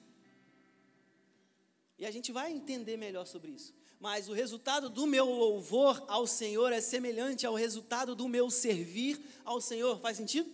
[1.99, 6.27] E a gente vai entender melhor sobre isso mas o resultado do meu louvor ao
[6.27, 9.99] Senhor é semelhante ao resultado do meu servir ao Senhor.
[10.01, 10.51] Faz sentido?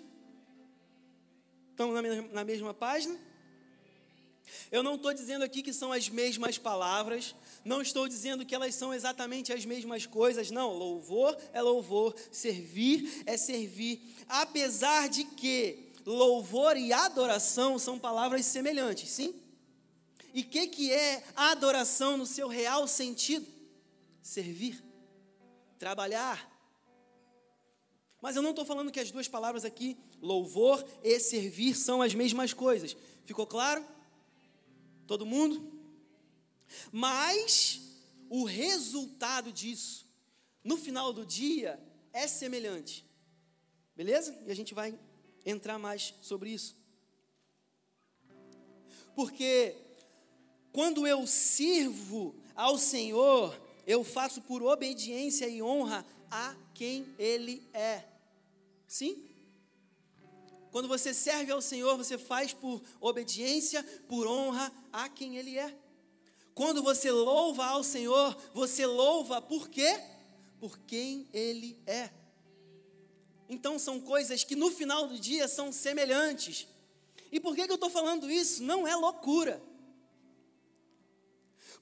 [1.71, 1.95] Estamos
[2.33, 3.19] na mesma página?
[4.71, 8.75] Eu não estou dizendo aqui que são as mesmas palavras, não estou dizendo que elas
[8.75, 10.73] são exatamente as mesmas coisas, não.
[10.73, 19.11] Louvor é louvor, servir é servir, apesar de que louvor e adoração são palavras semelhantes,
[19.11, 19.42] sim?
[20.33, 23.47] E o que, que é adoração no seu real sentido?
[24.23, 24.83] Servir,
[25.79, 26.51] trabalhar.
[28.21, 32.15] Mas eu não estou falando que as duas palavras aqui, louvor e servir, são as
[32.15, 32.97] mesmas coisas.
[33.25, 33.85] Ficou claro?
[35.07, 35.73] Todo mundo?
[36.91, 37.81] Mas
[38.31, 40.07] o resultado disso,
[40.65, 41.79] no final do dia,
[42.13, 43.05] é semelhante.
[43.95, 44.39] Beleza?
[44.47, 44.99] E a gente vai
[45.45, 46.77] entrar mais sobre isso.
[49.15, 49.77] Porque
[50.73, 58.05] quando eu sirvo ao Senhor, eu faço por obediência e honra a quem Ele é.
[58.89, 59.29] Sim?
[60.71, 65.77] Quando você serve ao Senhor, você faz por obediência, por honra a quem Ele é.
[66.55, 70.01] Quando você louva ao Senhor, você louva por quê?
[70.59, 72.11] Por quem Ele é.
[73.49, 76.67] Então são coisas que no final do dia são semelhantes.
[77.31, 78.63] E por que, que eu estou falando isso?
[78.63, 79.63] Não é loucura.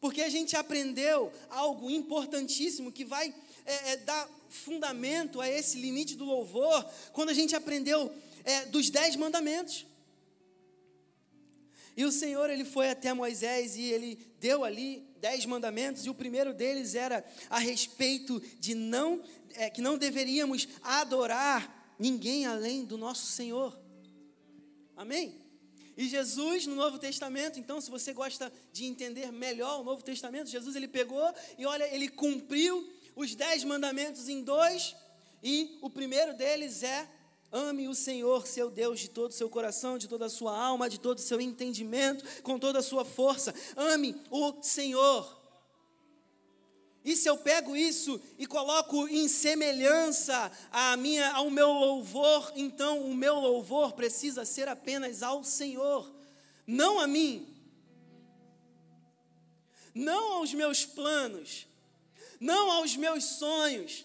[0.00, 3.34] Porque a gente aprendeu algo importantíssimo que vai
[3.66, 8.12] é, é, dar fundamento a esse limite do louvor, quando a gente aprendeu
[8.44, 9.86] é, dos dez mandamentos.
[11.96, 16.14] E o Senhor ele foi até Moisés e ele deu ali dez mandamentos e o
[16.14, 19.22] primeiro deles era a respeito de não
[19.54, 23.78] é, que não deveríamos adorar ninguém além do nosso Senhor.
[24.96, 25.39] Amém?
[26.00, 30.48] E Jesus no Novo Testamento, então, se você gosta de entender melhor o Novo Testamento,
[30.48, 34.96] Jesus ele pegou e olha, ele cumpriu os dez mandamentos em dois,
[35.42, 37.06] e o primeiro deles é
[37.52, 40.88] Ame o Senhor, seu Deus, de todo o seu coração, de toda a sua alma,
[40.88, 43.54] de todo o seu entendimento, com toda a sua força.
[43.76, 45.39] Ame o Senhor.
[47.04, 53.00] E se eu pego isso e coloco em semelhança a minha, ao meu louvor, então
[53.06, 56.14] o meu louvor precisa ser apenas ao Senhor,
[56.66, 57.48] não a mim,
[59.94, 61.66] não aos meus planos,
[62.38, 64.04] não aos meus sonhos,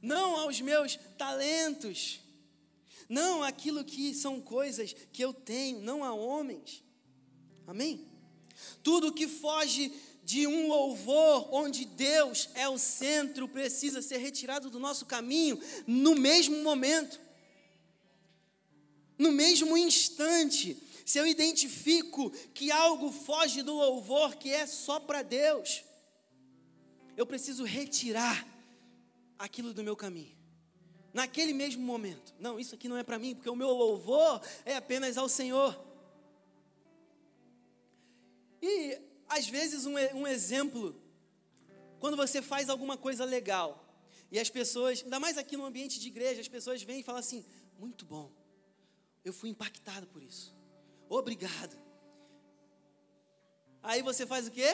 [0.00, 2.20] não aos meus talentos,
[3.08, 6.84] não aquilo que são coisas que eu tenho, não a homens.
[7.66, 8.06] Amém?
[8.82, 9.92] Tudo que foge
[10.28, 16.14] de um louvor onde Deus é o centro precisa ser retirado do nosso caminho no
[16.14, 17.18] mesmo momento,
[19.16, 20.76] no mesmo instante.
[21.06, 25.82] Se eu identifico que algo foge do louvor que é só para Deus,
[27.16, 28.46] eu preciso retirar
[29.38, 30.36] aquilo do meu caminho.
[31.10, 32.34] Naquele mesmo momento.
[32.38, 35.74] Não, isso aqui não é para mim, porque o meu louvor é apenas ao Senhor.
[38.60, 41.00] E, às vezes, um, um exemplo,
[42.00, 43.84] quando você faz alguma coisa legal,
[44.30, 47.20] e as pessoas, ainda mais aqui no ambiente de igreja, as pessoas vêm e falam
[47.20, 47.44] assim:
[47.78, 48.32] muito bom,
[49.24, 50.54] eu fui impactado por isso,
[51.08, 51.76] obrigado.
[53.82, 54.68] Aí você faz o quê?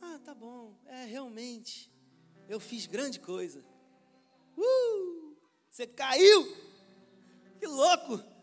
[0.00, 1.90] Ah, tá bom, é realmente,
[2.48, 3.64] eu fiz grande coisa.
[4.56, 5.36] Uh,
[5.70, 6.56] você caiu,
[7.58, 8.33] que louco!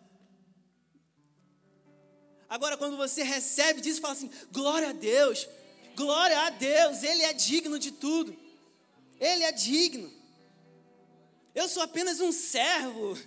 [2.51, 5.47] Agora, quando você recebe disso, fala assim: glória a Deus,
[5.95, 8.35] glória a Deus, Ele é digno de tudo,
[9.17, 10.11] Ele é digno.
[11.55, 13.17] Eu sou apenas um servo,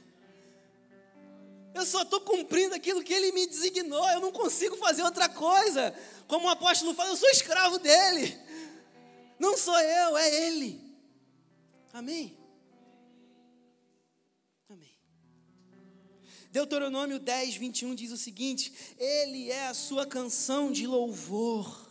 [1.75, 5.99] eu só estou cumprindo aquilo que Ele me designou, eu não consigo fazer outra coisa.
[6.29, 8.39] Como o apóstolo fala, eu sou escravo dele,
[9.39, 10.85] não sou eu, é Ele.
[11.95, 12.44] Amém?
[16.55, 21.91] Deuteronômio 10, 21 diz o seguinte: Ele é a sua canção de louvor.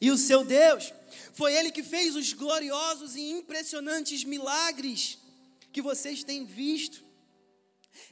[0.00, 0.92] E o seu Deus,
[1.32, 5.18] foi Ele que fez os gloriosos e impressionantes milagres
[5.72, 7.02] que vocês têm visto.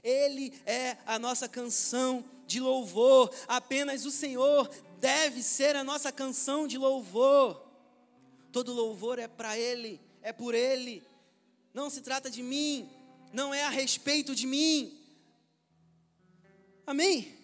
[0.03, 3.33] Ele é a nossa canção de louvor.
[3.47, 7.65] Apenas o Senhor deve ser a nossa canção de louvor.
[8.51, 11.05] Todo louvor é para Ele, é por Ele.
[11.73, 12.91] Não se trata de mim,
[13.33, 14.98] não é a respeito de mim,
[16.89, 17.37] Amém?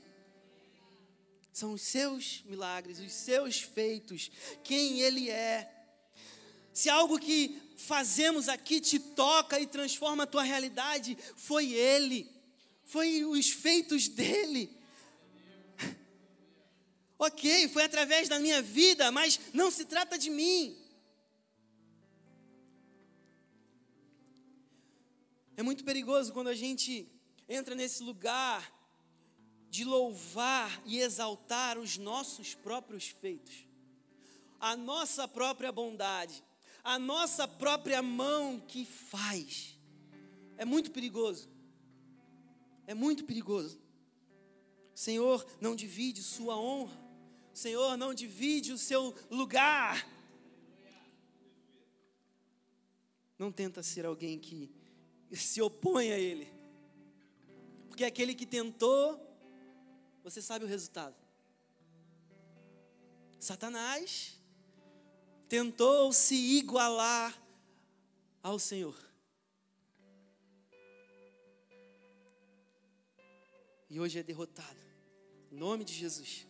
[1.53, 4.31] São os seus milagres, os seus feitos,
[4.63, 5.71] quem Ele é.
[6.73, 12.27] Se algo que fazemos aqui te toca e transforma a tua realidade, foi Ele,
[12.87, 14.75] foi os feitos dEle.
[17.19, 20.77] Ok, foi através da minha vida, mas não se trata de mim.
[25.55, 27.07] É muito perigoso quando a gente
[27.49, 28.74] entra nesse lugar
[29.75, 33.67] de louvar e exaltar os nossos próprios feitos,
[34.61, 36.45] a nossa própria bondade,
[36.85, 39.77] a nossa própria mão que faz.
[40.57, 41.49] É muito perigoso.
[42.87, 43.81] É muito perigoso.
[44.95, 46.97] Senhor não divide sua honra.
[47.53, 50.09] Senhor não divide o seu lugar.
[53.37, 54.71] Não tenta ser alguém que
[55.33, 56.47] se opõe a Ele.
[57.89, 59.34] Porque aquele que tentou
[60.25, 61.15] você sabe o resultado.
[63.39, 64.41] Satanás
[65.47, 67.39] tentou se igualar
[68.43, 68.97] ao Senhor.
[73.91, 74.81] E hoje é derrotado.
[75.53, 76.47] Em nome de Jesus.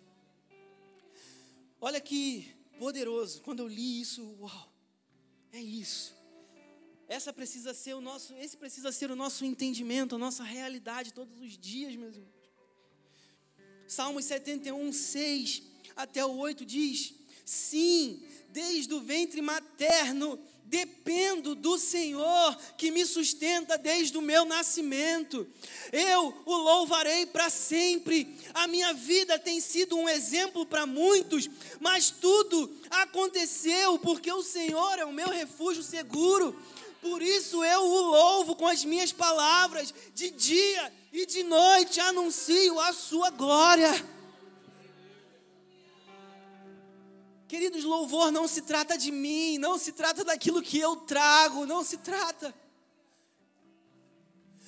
[1.80, 3.42] Olha que poderoso.
[3.42, 4.72] Quando eu li isso, uau.
[5.52, 6.14] É isso.
[7.08, 11.38] Essa precisa ser o nosso, esse precisa ser o nosso entendimento, a nossa realidade todos
[11.40, 12.43] os dias, meus irmãos.
[13.86, 15.62] Salmos 71, 6
[15.96, 23.76] até o 8 diz: Sim, desde o ventre materno dependo do Senhor que me sustenta
[23.76, 25.46] desde o meu nascimento.
[25.92, 28.36] Eu o louvarei para sempre.
[28.52, 34.98] A minha vida tem sido um exemplo para muitos, mas tudo aconteceu porque o Senhor
[34.98, 36.58] é o meu refúgio seguro.
[37.00, 42.81] Por isso eu o louvo com as minhas palavras, de dia e de noite anuncio
[42.81, 43.92] a sua glória.
[47.46, 51.85] Queridos, louvor não se trata de mim, não se trata daquilo que eu trago, não
[51.85, 52.52] se trata.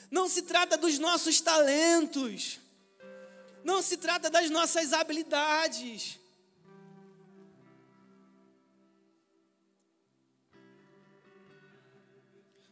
[0.08, 2.60] Não se trata dos nossos talentos,
[3.64, 6.20] não se trata das nossas habilidades.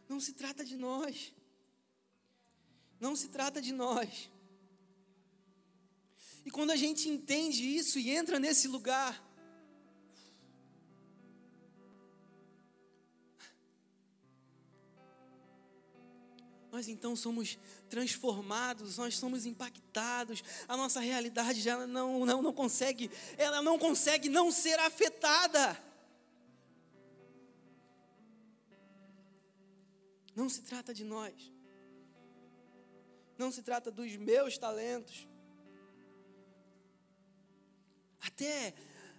[0.07, 1.33] Não se trata de nós
[3.05, 4.31] não se trata de nós.
[6.43, 9.23] E quando a gente entende isso e entra nesse lugar,
[16.71, 23.11] nós então somos transformados, nós somos impactados, a nossa realidade já não, não, não consegue,
[23.37, 25.79] ela não consegue não ser afetada.
[30.35, 31.54] Não se trata de nós.
[33.37, 35.27] Não se trata dos meus talentos.
[38.19, 38.73] Até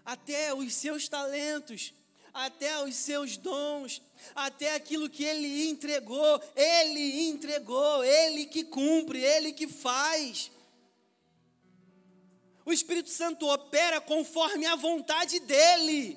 [0.07, 1.93] até os seus talentos,
[2.33, 4.01] até os seus dons,
[4.37, 10.53] até aquilo que ele entregou, ele entregou, ele que cumpre, ele que faz.
[12.64, 16.17] O Espírito Santo opera conforme a vontade dele.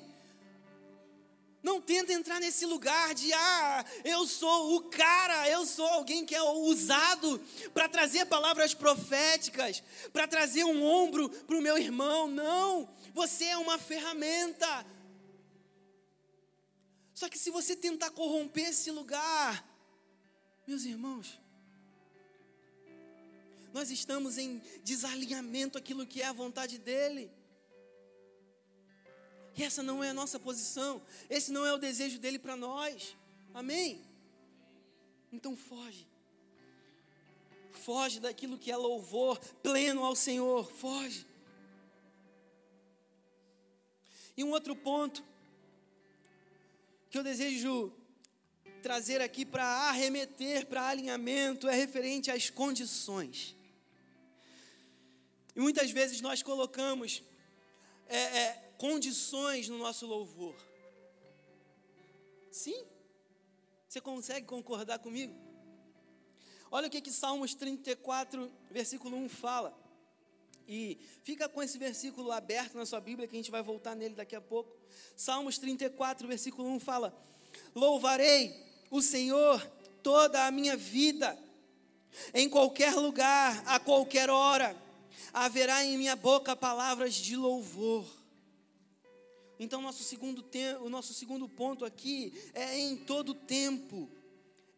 [1.62, 6.34] Não tenta entrar nesse lugar de, ah, eu sou o cara, eu sou alguém que
[6.34, 7.38] é usado
[7.74, 12.28] para trazer palavras proféticas, para trazer um ombro para o meu irmão.
[12.28, 14.86] Não, você é uma ferramenta.
[17.12, 19.62] Só que se você tentar corromper esse lugar,
[20.66, 21.38] meus irmãos,
[23.74, 27.30] nós estamos em desalinhamento aquilo que é a vontade dele.
[29.56, 33.16] E essa não é a nossa posição, esse não é o desejo dele para nós.
[33.52, 34.02] Amém?
[35.32, 36.06] Então foge.
[37.70, 40.70] Foge daquilo que é louvor pleno ao Senhor.
[40.70, 41.26] Foge.
[44.36, 45.24] E um outro ponto
[47.10, 47.92] que eu desejo
[48.82, 53.54] trazer aqui para arremeter, para alinhamento, é referente às condições.
[55.54, 57.22] E muitas vezes nós colocamos
[58.08, 60.56] é, é, condições no nosso louvor.
[62.50, 62.82] Sim?
[63.86, 65.34] Você consegue concordar comigo?
[66.70, 69.78] Olha o que, que Salmos 34, versículo 1 fala.
[70.66, 74.14] E fica com esse versículo aberto na sua Bíblia, que a gente vai voltar nele
[74.14, 74.74] daqui a pouco.
[75.14, 77.14] Salmos 34, versículo 1 fala:
[77.74, 79.60] Louvarei o Senhor
[80.02, 81.38] toda a minha vida,
[82.32, 84.74] em qualquer lugar, a qualquer hora
[85.34, 88.19] haverá em minha boca palavras de louvor.
[89.62, 90.42] Então, nosso segundo
[90.80, 94.10] o nosso segundo ponto aqui é em todo tempo.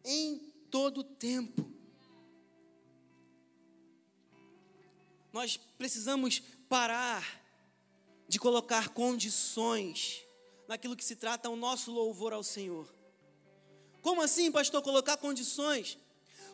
[0.03, 0.37] Em
[0.69, 1.71] todo tempo.
[5.31, 7.41] Nós precisamos parar
[8.27, 10.21] de colocar condições
[10.67, 12.93] naquilo que se trata o nosso louvor ao Senhor.
[14.01, 15.97] Como assim, pastor, colocar condições?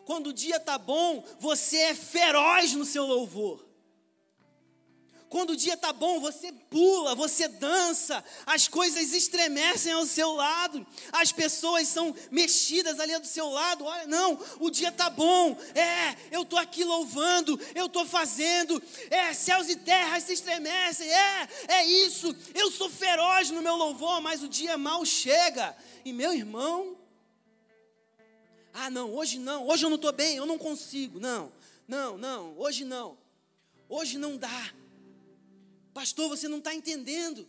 [0.06, 3.69] Quando o dia está bom, você é feroz no seu louvor.
[5.30, 10.84] Quando o dia está bom, você pula, você dança, as coisas estremecem ao seu lado,
[11.12, 13.84] as pessoas são mexidas ali do seu lado.
[13.84, 19.32] Olha, não, o dia está bom, é, eu estou aqui louvando, eu estou fazendo, é,
[19.32, 24.42] céus e terras se estremecem, é, é isso, eu sou feroz no meu louvor, mas
[24.42, 26.96] o dia mal chega, e meu irmão,
[28.72, 31.52] ah, não, hoje não, hoje eu não estou bem, eu não consigo, não,
[31.86, 33.16] não, não, hoje não,
[33.88, 34.79] hoje não dá.
[35.92, 37.48] Pastor, você não está entendendo.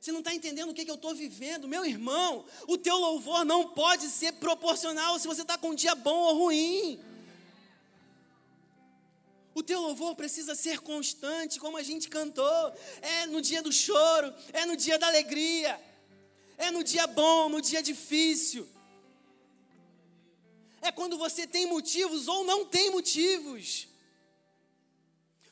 [0.00, 1.66] Você não está entendendo o que, que eu estou vivendo.
[1.66, 5.94] Meu irmão, o teu louvor não pode ser proporcional se você está com um dia
[5.94, 7.00] bom ou ruim.
[9.54, 12.72] O teu louvor precisa ser constante, como a gente cantou.
[13.02, 15.80] É no dia do choro, é no dia da alegria,
[16.56, 18.68] é no dia bom, no dia difícil.
[20.80, 23.88] É quando você tem motivos ou não tem motivos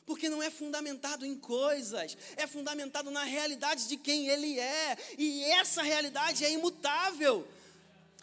[0.07, 5.43] porque não é fundamentado em coisas, é fundamentado na realidade de quem Ele é, e
[5.43, 7.45] essa realidade é imutável,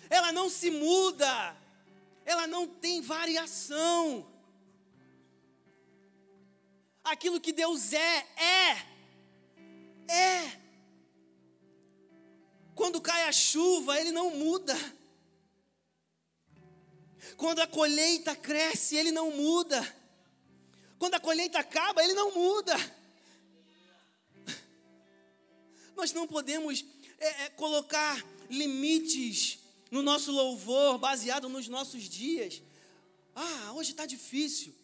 [0.08, 1.54] ela não se muda,
[2.24, 4.26] ela não tem variação.
[7.04, 8.70] Aquilo que Deus é, é,
[10.08, 10.60] é.
[12.74, 14.74] Quando cai a chuva, Ele não muda.
[17.36, 20.03] Quando a colheita cresce, Ele não muda.
[21.04, 22.74] Quando a colheita acaba, ele não muda.
[25.94, 26.82] Nós não podemos
[27.18, 29.58] é, é, colocar limites
[29.90, 32.62] no nosso louvor baseado nos nossos dias.
[33.34, 34.74] Ah, hoje está difícil.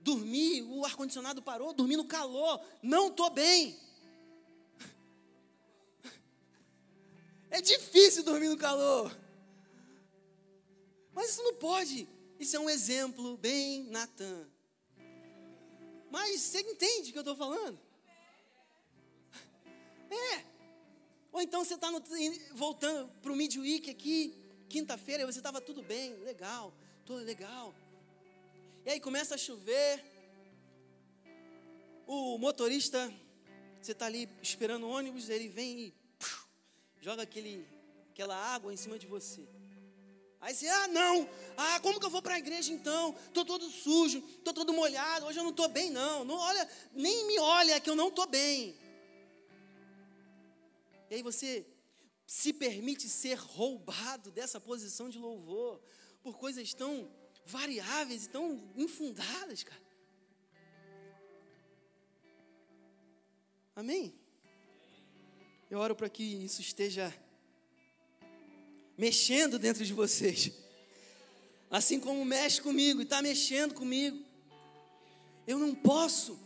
[0.00, 3.76] Dormir, o ar-condicionado parou, dormi no calor, não estou bem.
[7.50, 9.12] É difícil dormir no calor.
[11.12, 12.08] Mas isso não pode
[12.40, 14.49] isso é um exemplo bem Natan.
[16.10, 17.78] Mas você entende o que eu estou falando?
[20.10, 20.44] É.
[21.32, 21.88] Ou então você está
[22.52, 24.34] voltando para o Midweek aqui,
[24.68, 26.74] quinta-feira, você estava tudo bem, legal,
[27.06, 27.72] tudo legal.
[28.84, 30.04] E aí começa a chover,
[32.12, 33.12] o motorista,
[33.80, 36.44] você está ali esperando o ônibus, ele vem e puf,
[37.00, 37.64] joga aquele,
[38.10, 39.46] aquela água em cima de você.
[40.40, 43.14] Aí você, ah, não, ah, como que eu vou para a igreja então?
[43.26, 46.24] Estou todo sujo, estou todo molhado, hoje eu não estou bem, não.
[46.24, 48.74] não olha, nem me olha que eu não estou bem.
[51.10, 51.66] E aí você
[52.26, 55.78] se permite ser roubado dessa posição de louvor
[56.22, 57.10] por coisas tão
[57.44, 59.82] variáveis e tão infundadas, cara.
[63.76, 64.14] Amém?
[65.70, 67.12] Eu oro para que isso esteja
[69.00, 70.52] mexendo dentro de vocês.
[71.70, 74.22] Assim como mexe comigo e está mexendo comigo.
[75.46, 76.38] Eu não posso.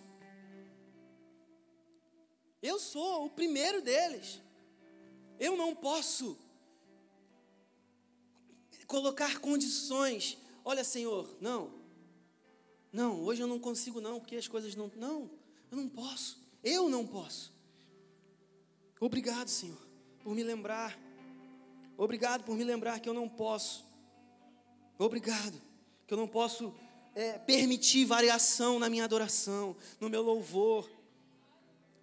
[2.63, 4.41] Eu sou o primeiro deles.
[5.41, 6.39] Eu não posso
[8.87, 10.39] colocar condições.
[10.65, 11.75] Olha, Senhor, não.
[12.93, 15.29] Não, hoje eu não consigo não, porque as coisas não, não,
[15.73, 16.39] eu não posso.
[16.63, 17.53] Eu não posso.
[19.01, 19.85] Obrigado, Senhor,
[20.23, 21.04] por me lembrar.
[21.97, 23.85] Obrigado por me lembrar que eu não posso.
[24.99, 25.61] Obrigado,
[26.07, 26.75] que eu não posso
[27.15, 30.91] é, permitir variação na minha adoração, no meu louvor,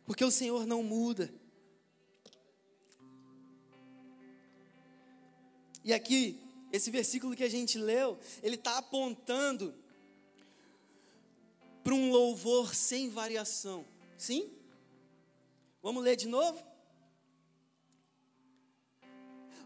[0.06, 1.34] porque o Senhor não muda.
[5.84, 6.40] E aqui,
[6.72, 9.74] esse versículo que a gente leu, ele está apontando
[11.84, 13.86] para um louvor sem variação.
[14.18, 14.50] Sim?
[15.82, 16.71] Vamos ler de novo?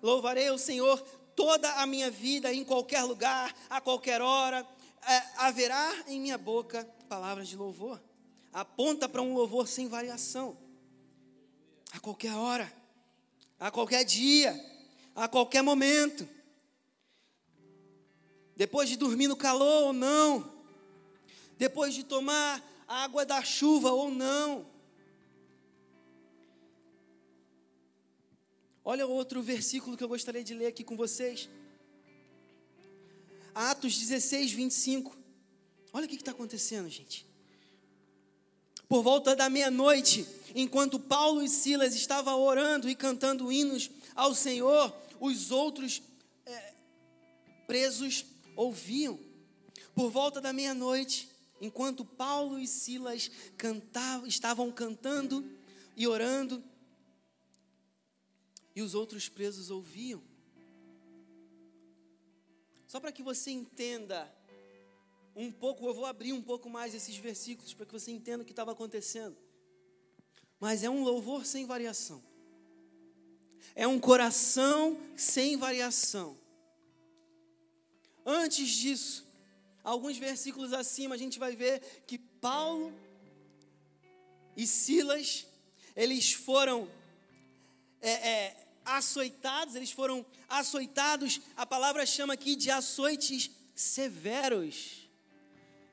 [0.02, 1.00] Louvarei o Senhor
[1.36, 4.66] toda a minha vida, em qualquer lugar, a qualquer hora.
[5.08, 8.02] É, haverá em minha boca palavras de louvor.
[8.52, 10.58] Aponta para um louvor sem variação.
[11.91, 12.72] A qualquer hora,
[13.60, 14.76] a qualquer dia
[15.16, 16.28] a qualquer momento.
[18.56, 20.54] Depois de dormir no calor ou não.
[21.58, 24.66] Depois de tomar água da chuva ou não.
[28.88, 31.49] Olha outro versículo que eu gostaria de ler aqui com vocês.
[33.55, 35.17] Atos 16, 25.
[35.91, 37.25] Olha o que está acontecendo, gente.
[38.88, 44.95] Por volta da meia-noite, enquanto Paulo e Silas estavam orando e cantando hinos ao Senhor,
[45.19, 46.03] os outros
[46.45, 46.73] é,
[47.65, 48.23] presos
[48.55, 49.19] ouviam.
[49.95, 51.27] Por volta da meia-noite,
[51.59, 55.43] enquanto Paulo e Silas cantavam, estavam cantando
[55.97, 56.63] e orando,
[58.76, 60.21] e os outros presos ouviam.
[62.88, 64.32] Só para que você entenda
[65.36, 68.45] um pouco, eu vou abrir um pouco mais esses versículos para que você entenda o
[68.45, 69.38] que estava acontecendo.
[70.59, 72.23] Mas é um louvor sem variação
[73.73, 76.38] é um coração sem variação.
[78.26, 79.26] Antes disso,
[79.84, 82.93] alguns versículos acima, a gente vai ver que Paulo
[84.55, 85.45] e Silas,
[85.95, 86.89] eles foram
[88.01, 95.09] é, é, açoitados, eles foram açoitados, a palavra chama aqui de açoites severos.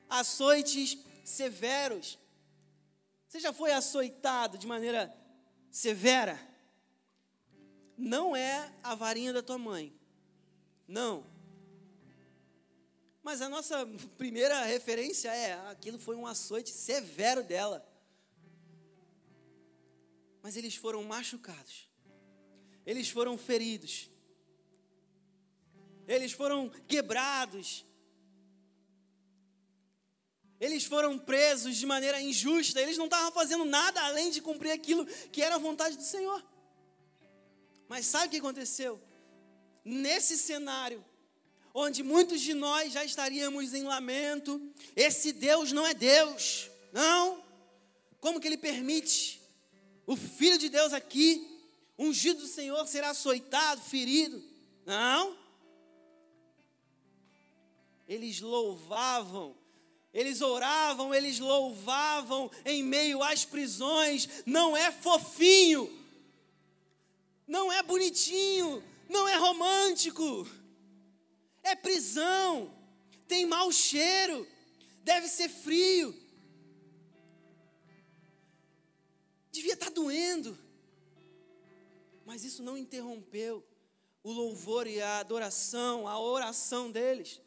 [0.09, 2.19] Açoites severos.
[3.27, 5.13] Você já foi açoitado de maneira
[5.71, 6.53] severa?
[7.97, 9.93] não é a varinha da tua mãe.
[10.87, 11.25] Não.
[13.21, 13.85] Mas a nossa
[14.17, 17.87] primeira referência é: aquilo foi um açoite severo dela.
[20.41, 21.87] Mas eles foram machucados,
[22.85, 24.09] eles foram feridos,
[26.07, 27.85] eles foram quebrados,
[30.59, 35.05] eles foram presos de maneira injusta, eles não estavam fazendo nada além de cumprir aquilo
[35.05, 36.43] que era a vontade do Senhor.
[37.87, 39.01] Mas sabe o que aconteceu?
[39.83, 41.03] Nesse cenário,
[41.73, 44.61] onde muitos de nós já estaríamos em lamento,
[44.95, 47.43] esse Deus não é Deus, não.
[48.19, 49.41] Como que ele permite
[50.05, 51.52] o Filho de Deus aqui,
[51.97, 54.43] ungido do Senhor, ser açoitado, ferido?
[54.85, 55.37] Não.
[58.07, 59.61] Eles louvavam
[60.13, 64.29] eles oravam, eles louvavam em meio às prisões.
[64.45, 66.03] Não é fofinho
[67.47, 70.47] não é bonitinho, não é romântico,
[71.61, 72.73] é prisão,
[73.27, 74.47] tem mau cheiro,
[75.03, 76.15] deve ser frio,
[79.51, 80.57] devia estar tá doendo,
[82.33, 83.63] mas isso não interrompeu
[84.23, 87.39] o louvor e a adoração, a oração deles,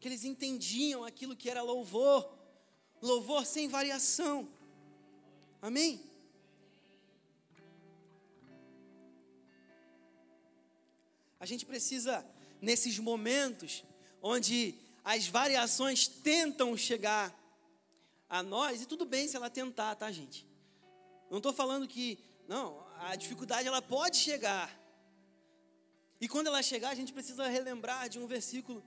[0.00, 2.28] que eles entendiam aquilo que era louvor,
[3.00, 4.48] louvor sem variação,
[5.62, 6.02] amém?
[11.38, 12.26] A gente precisa,
[12.60, 13.84] nesses momentos
[14.20, 14.74] onde
[15.04, 17.32] as variações tentam chegar
[18.28, 20.44] a nós, e tudo bem se ela tentar, tá, gente?
[21.30, 22.18] Não estou falando que,
[22.48, 24.76] não, a dificuldade ela pode chegar.
[26.20, 28.82] E quando ela chegar, a gente precisa relembrar de um versículo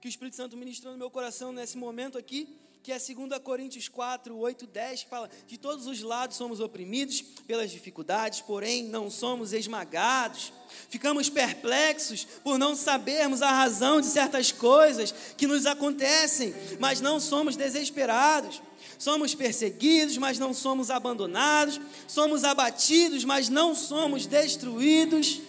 [0.00, 3.88] que o Espírito Santo ministrou no meu coração nesse momento aqui, que é 2 Coríntios
[3.88, 9.08] 4, 8, 10, que fala: De todos os lados somos oprimidos pelas dificuldades, porém não
[9.08, 10.52] somos esmagados.
[10.88, 17.20] Ficamos perplexos por não sabermos a razão de certas coisas que nos acontecem, mas não
[17.20, 18.60] somos desesperados.
[19.02, 21.80] Somos perseguidos, mas não somos abandonados.
[22.06, 25.40] Somos abatidos, mas não somos destruídos.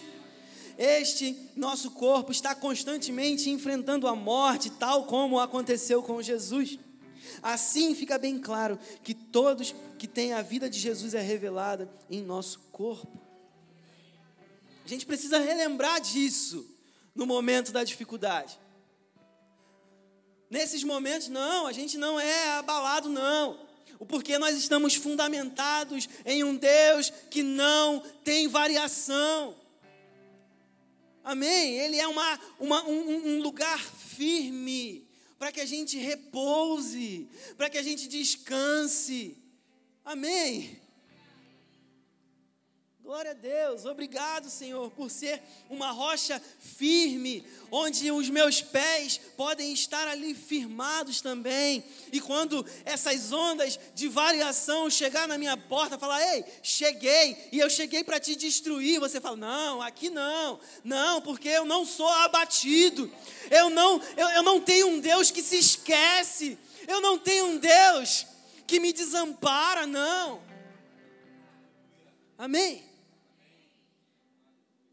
[0.76, 6.80] Este nosso corpo está constantemente enfrentando a morte, tal como aconteceu com Jesus.
[7.40, 12.20] Assim fica bem claro que todos que têm a vida de Jesus é revelada em
[12.22, 13.20] nosso corpo.
[14.84, 16.66] A gente precisa relembrar disso
[17.14, 18.58] no momento da dificuldade.
[20.54, 23.58] Nesses momentos, não, a gente não é abalado, não.
[23.98, 29.56] O porquê nós estamos fundamentados em um Deus que não tem variação.
[31.24, 31.76] Amém?
[31.76, 35.08] Ele é uma, uma um, um lugar firme
[35.40, 39.36] para que a gente repouse, para que a gente descanse.
[40.04, 40.80] Amém?
[43.04, 49.74] Glória a Deus, obrigado, Senhor, por ser uma rocha firme, onde os meus pés podem
[49.74, 51.84] estar ali firmados também.
[52.10, 57.68] E quando essas ondas de variação chegar na minha porta, falar: "Ei, cheguei", e eu
[57.68, 60.58] cheguei para te destruir, você fala: "Não, aqui não.
[60.82, 63.12] Não, porque eu não sou abatido.
[63.50, 66.56] Eu não eu, eu não tenho um Deus que se esquece.
[66.88, 68.26] Eu não tenho um Deus
[68.66, 70.40] que me desampara, não.
[72.38, 72.93] Amém.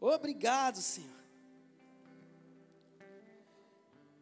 [0.02, 1.22] Obrigado, Senhor.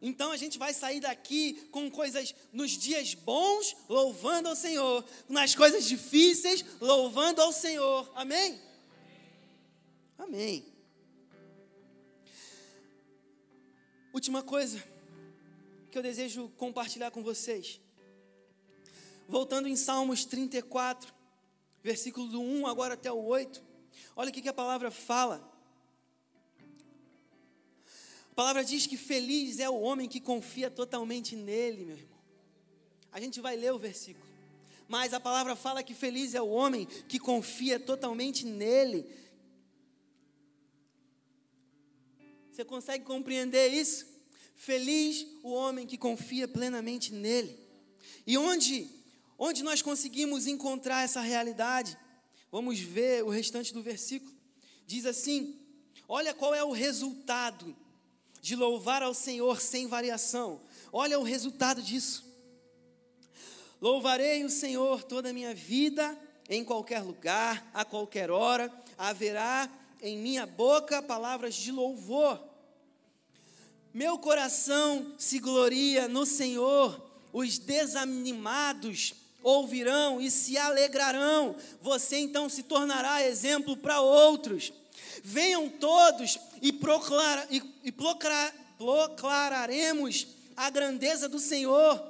[0.02, 5.54] Então a gente vai sair daqui com coisas nos dias bons, louvando ao Senhor, nas
[5.54, 8.10] coisas difíceis, louvando ao Senhor.
[8.14, 8.60] Amém?
[10.18, 10.64] Amém.
[14.12, 14.82] Última coisa
[15.90, 17.80] que eu desejo compartilhar com vocês.
[19.28, 21.12] Voltando em Salmos 34,
[21.82, 23.62] versículo do 1 agora até o 8.
[24.16, 25.49] Olha o que a palavra fala.
[28.40, 32.18] Palavra diz que feliz é o homem que confia totalmente nele, meu irmão.
[33.12, 34.24] A gente vai ler o versículo.
[34.88, 39.04] Mas a palavra fala que feliz é o homem que confia totalmente nele.
[42.50, 44.06] Você consegue compreender isso?
[44.54, 47.54] Feliz o homem que confia plenamente nele.
[48.26, 48.88] E onde,
[49.38, 51.94] onde nós conseguimos encontrar essa realidade?
[52.50, 54.34] Vamos ver o restante do versículo.
[54.86, 55.60] Diz assim:
[56.08, 57.76] Olha qual é o resultado
[58.40, 60.60] de louvar ao Senhor sem variação.
[60.92, 62.24] Olha o resultado disso.
[63.80, 66.18] Louvarei o Senhor toda a minha vida,
[66.48, 69.70] em qualquer lugar, a qualquer hora, haverá
[70.02, 72.42] em minha boca palavras de louvor.
[73.92, 77.00] Meu coração se gloria no Senhor,
[77.32, 81.56] os desanimados ouvirão e se alegrarão.
[81.80, 84.72] Você então se tornará exemplo para outros.
[85.22, 90.26] Venham todos e, proclara, e, e proclara, proclararemos
[90.56, 92.02] a grandeza do Senhor.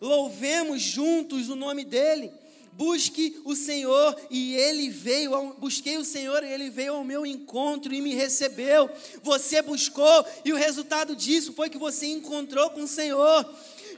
[0.00, 2.32] Louvemos juntos o nome dele.
[2.72, 7.24] Busque o Senhor e ele veio, ao, busquei o Senhor e ele veio ao meu
[7.24, 8.90] encontro e me recebeu.
[9.22, 13.50] Você buscou e o resultado disso foi que você encontrou com o Senhor.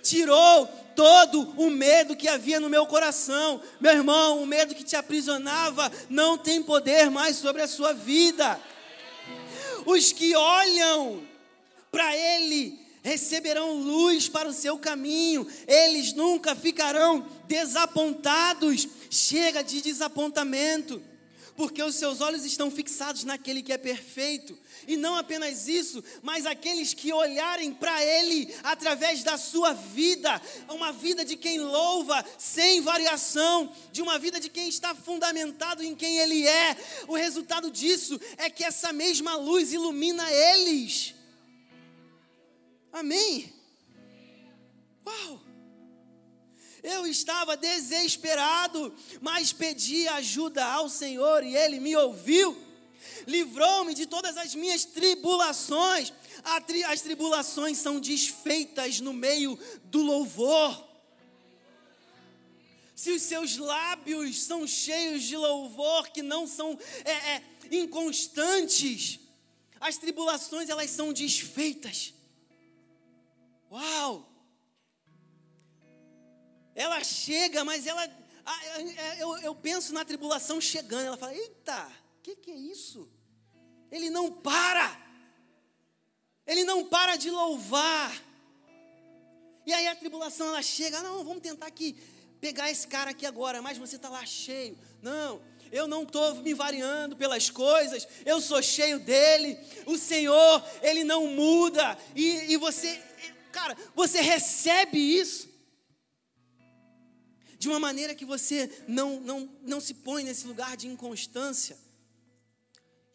[0.03, 3.61] Tirou todo o medo que havia no meu coração.
[3.81, 8.61] Meu irmão, o medo que te aprisionava não tem poder mais sobre a sua vida.
[9.87, 11.23] Os que olham
[11.91, 18.87] para Ele receberão luz para o seu caminho, eles nunca ficarão desapontados.
[19.11, 21.03] Chega de desapontamento
[21.59, 24.57] porque os seus olhos estão fixados naquele que é perfeito.
[24.89, 30.93] E não apenas isso, mas aqueles que olharem para Ele através da sua vida, uma
[30.93, 36.16] vida de quem louva sem variação, de uma vida de quem está fundamentado em quem
[36.16, 36.74] Ele é.
[37.07, 41.14] O resultado disso é que essa mesma luz ilumina eles.
[42.91, 43.53] Amém?
[45.07, 45.43] Uau!
[46.82, 52.68] Eu estava desesperado, mas pedi ajuda ao Senhor e Ele me ouviu.
[53.27, 56.13] Livrou-me de todas as minhas tribulações.
[56.87, 60.87] As tribulações são desfeitas no meio do louvor.
[62.95, 69.21] Se os seus lábios são cheios de louvor, que não são é, é, inconstantes,
[69.81, 72.13] as tribulações elas são desfeitas.
[73.71, 74.29] Uau!
[76.79, 78.09] ela chega, mas ela.
[79.19, 81.07] Eu, eu penso na tribulação chegando.
[81.07, 83.11] Ela fala: Eita, que, que é isso?
[83.91, 85.09] Ele não para.
[86.47, 88.23] Ele não para de louvar.
[89.66, 91.95] E aí a tribulação ela chega, não, vamos tentar aqui
[92.41, 94.79] pegar esse cara aqui agora, mas você está lá cheio.
[95.03, 99.59] Não, eu não estou me variando pelas coisas, eu sou cheio dele.
[99.87, 101.99] O Senhor, ele não muda.
[102.14, 103.01] E, e você,
[103.53, 105.49] cara, você recebe isso
[107.59, 111.77] de uma maneira que você não, não, não se põe nesse lugar de inconstância.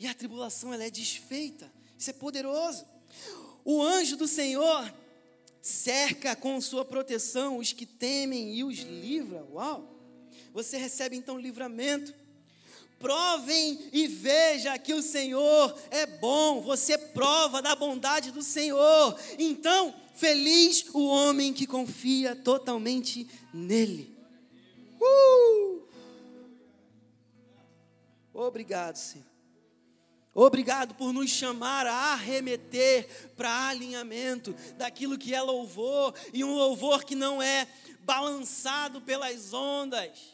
[0.03, 1.71] E a tribulação ela é desfeita.
[1.97, 2.85] Isso é poderoso.
[3.63, 4.93] O anjo do Senhor
[5.61, 9.47] cerca com sua proteção os que temem e os livra.
[9.49, 9.97] Uau!
[10.53, 12.13] Você recebe então livramento.
[12.99, 16.59] Provem e veja que o Senhor é bom.
[16.59, 19.17] Você prova da bondade do Senhor.
[19.39, 24.13] Então, feliz o homem que confia totalmente nele.
[24.99, 25.81] Uh!
[28.33, 29.32] Obrigado, Senhor.
[30.35, 37.03] Obrigado por nos chamar a arremeter para alinhamento daquilo que é louvor e um louvor
[37.03, 37.67] que não é
[38.01, 40.32] balançado pelas ondas.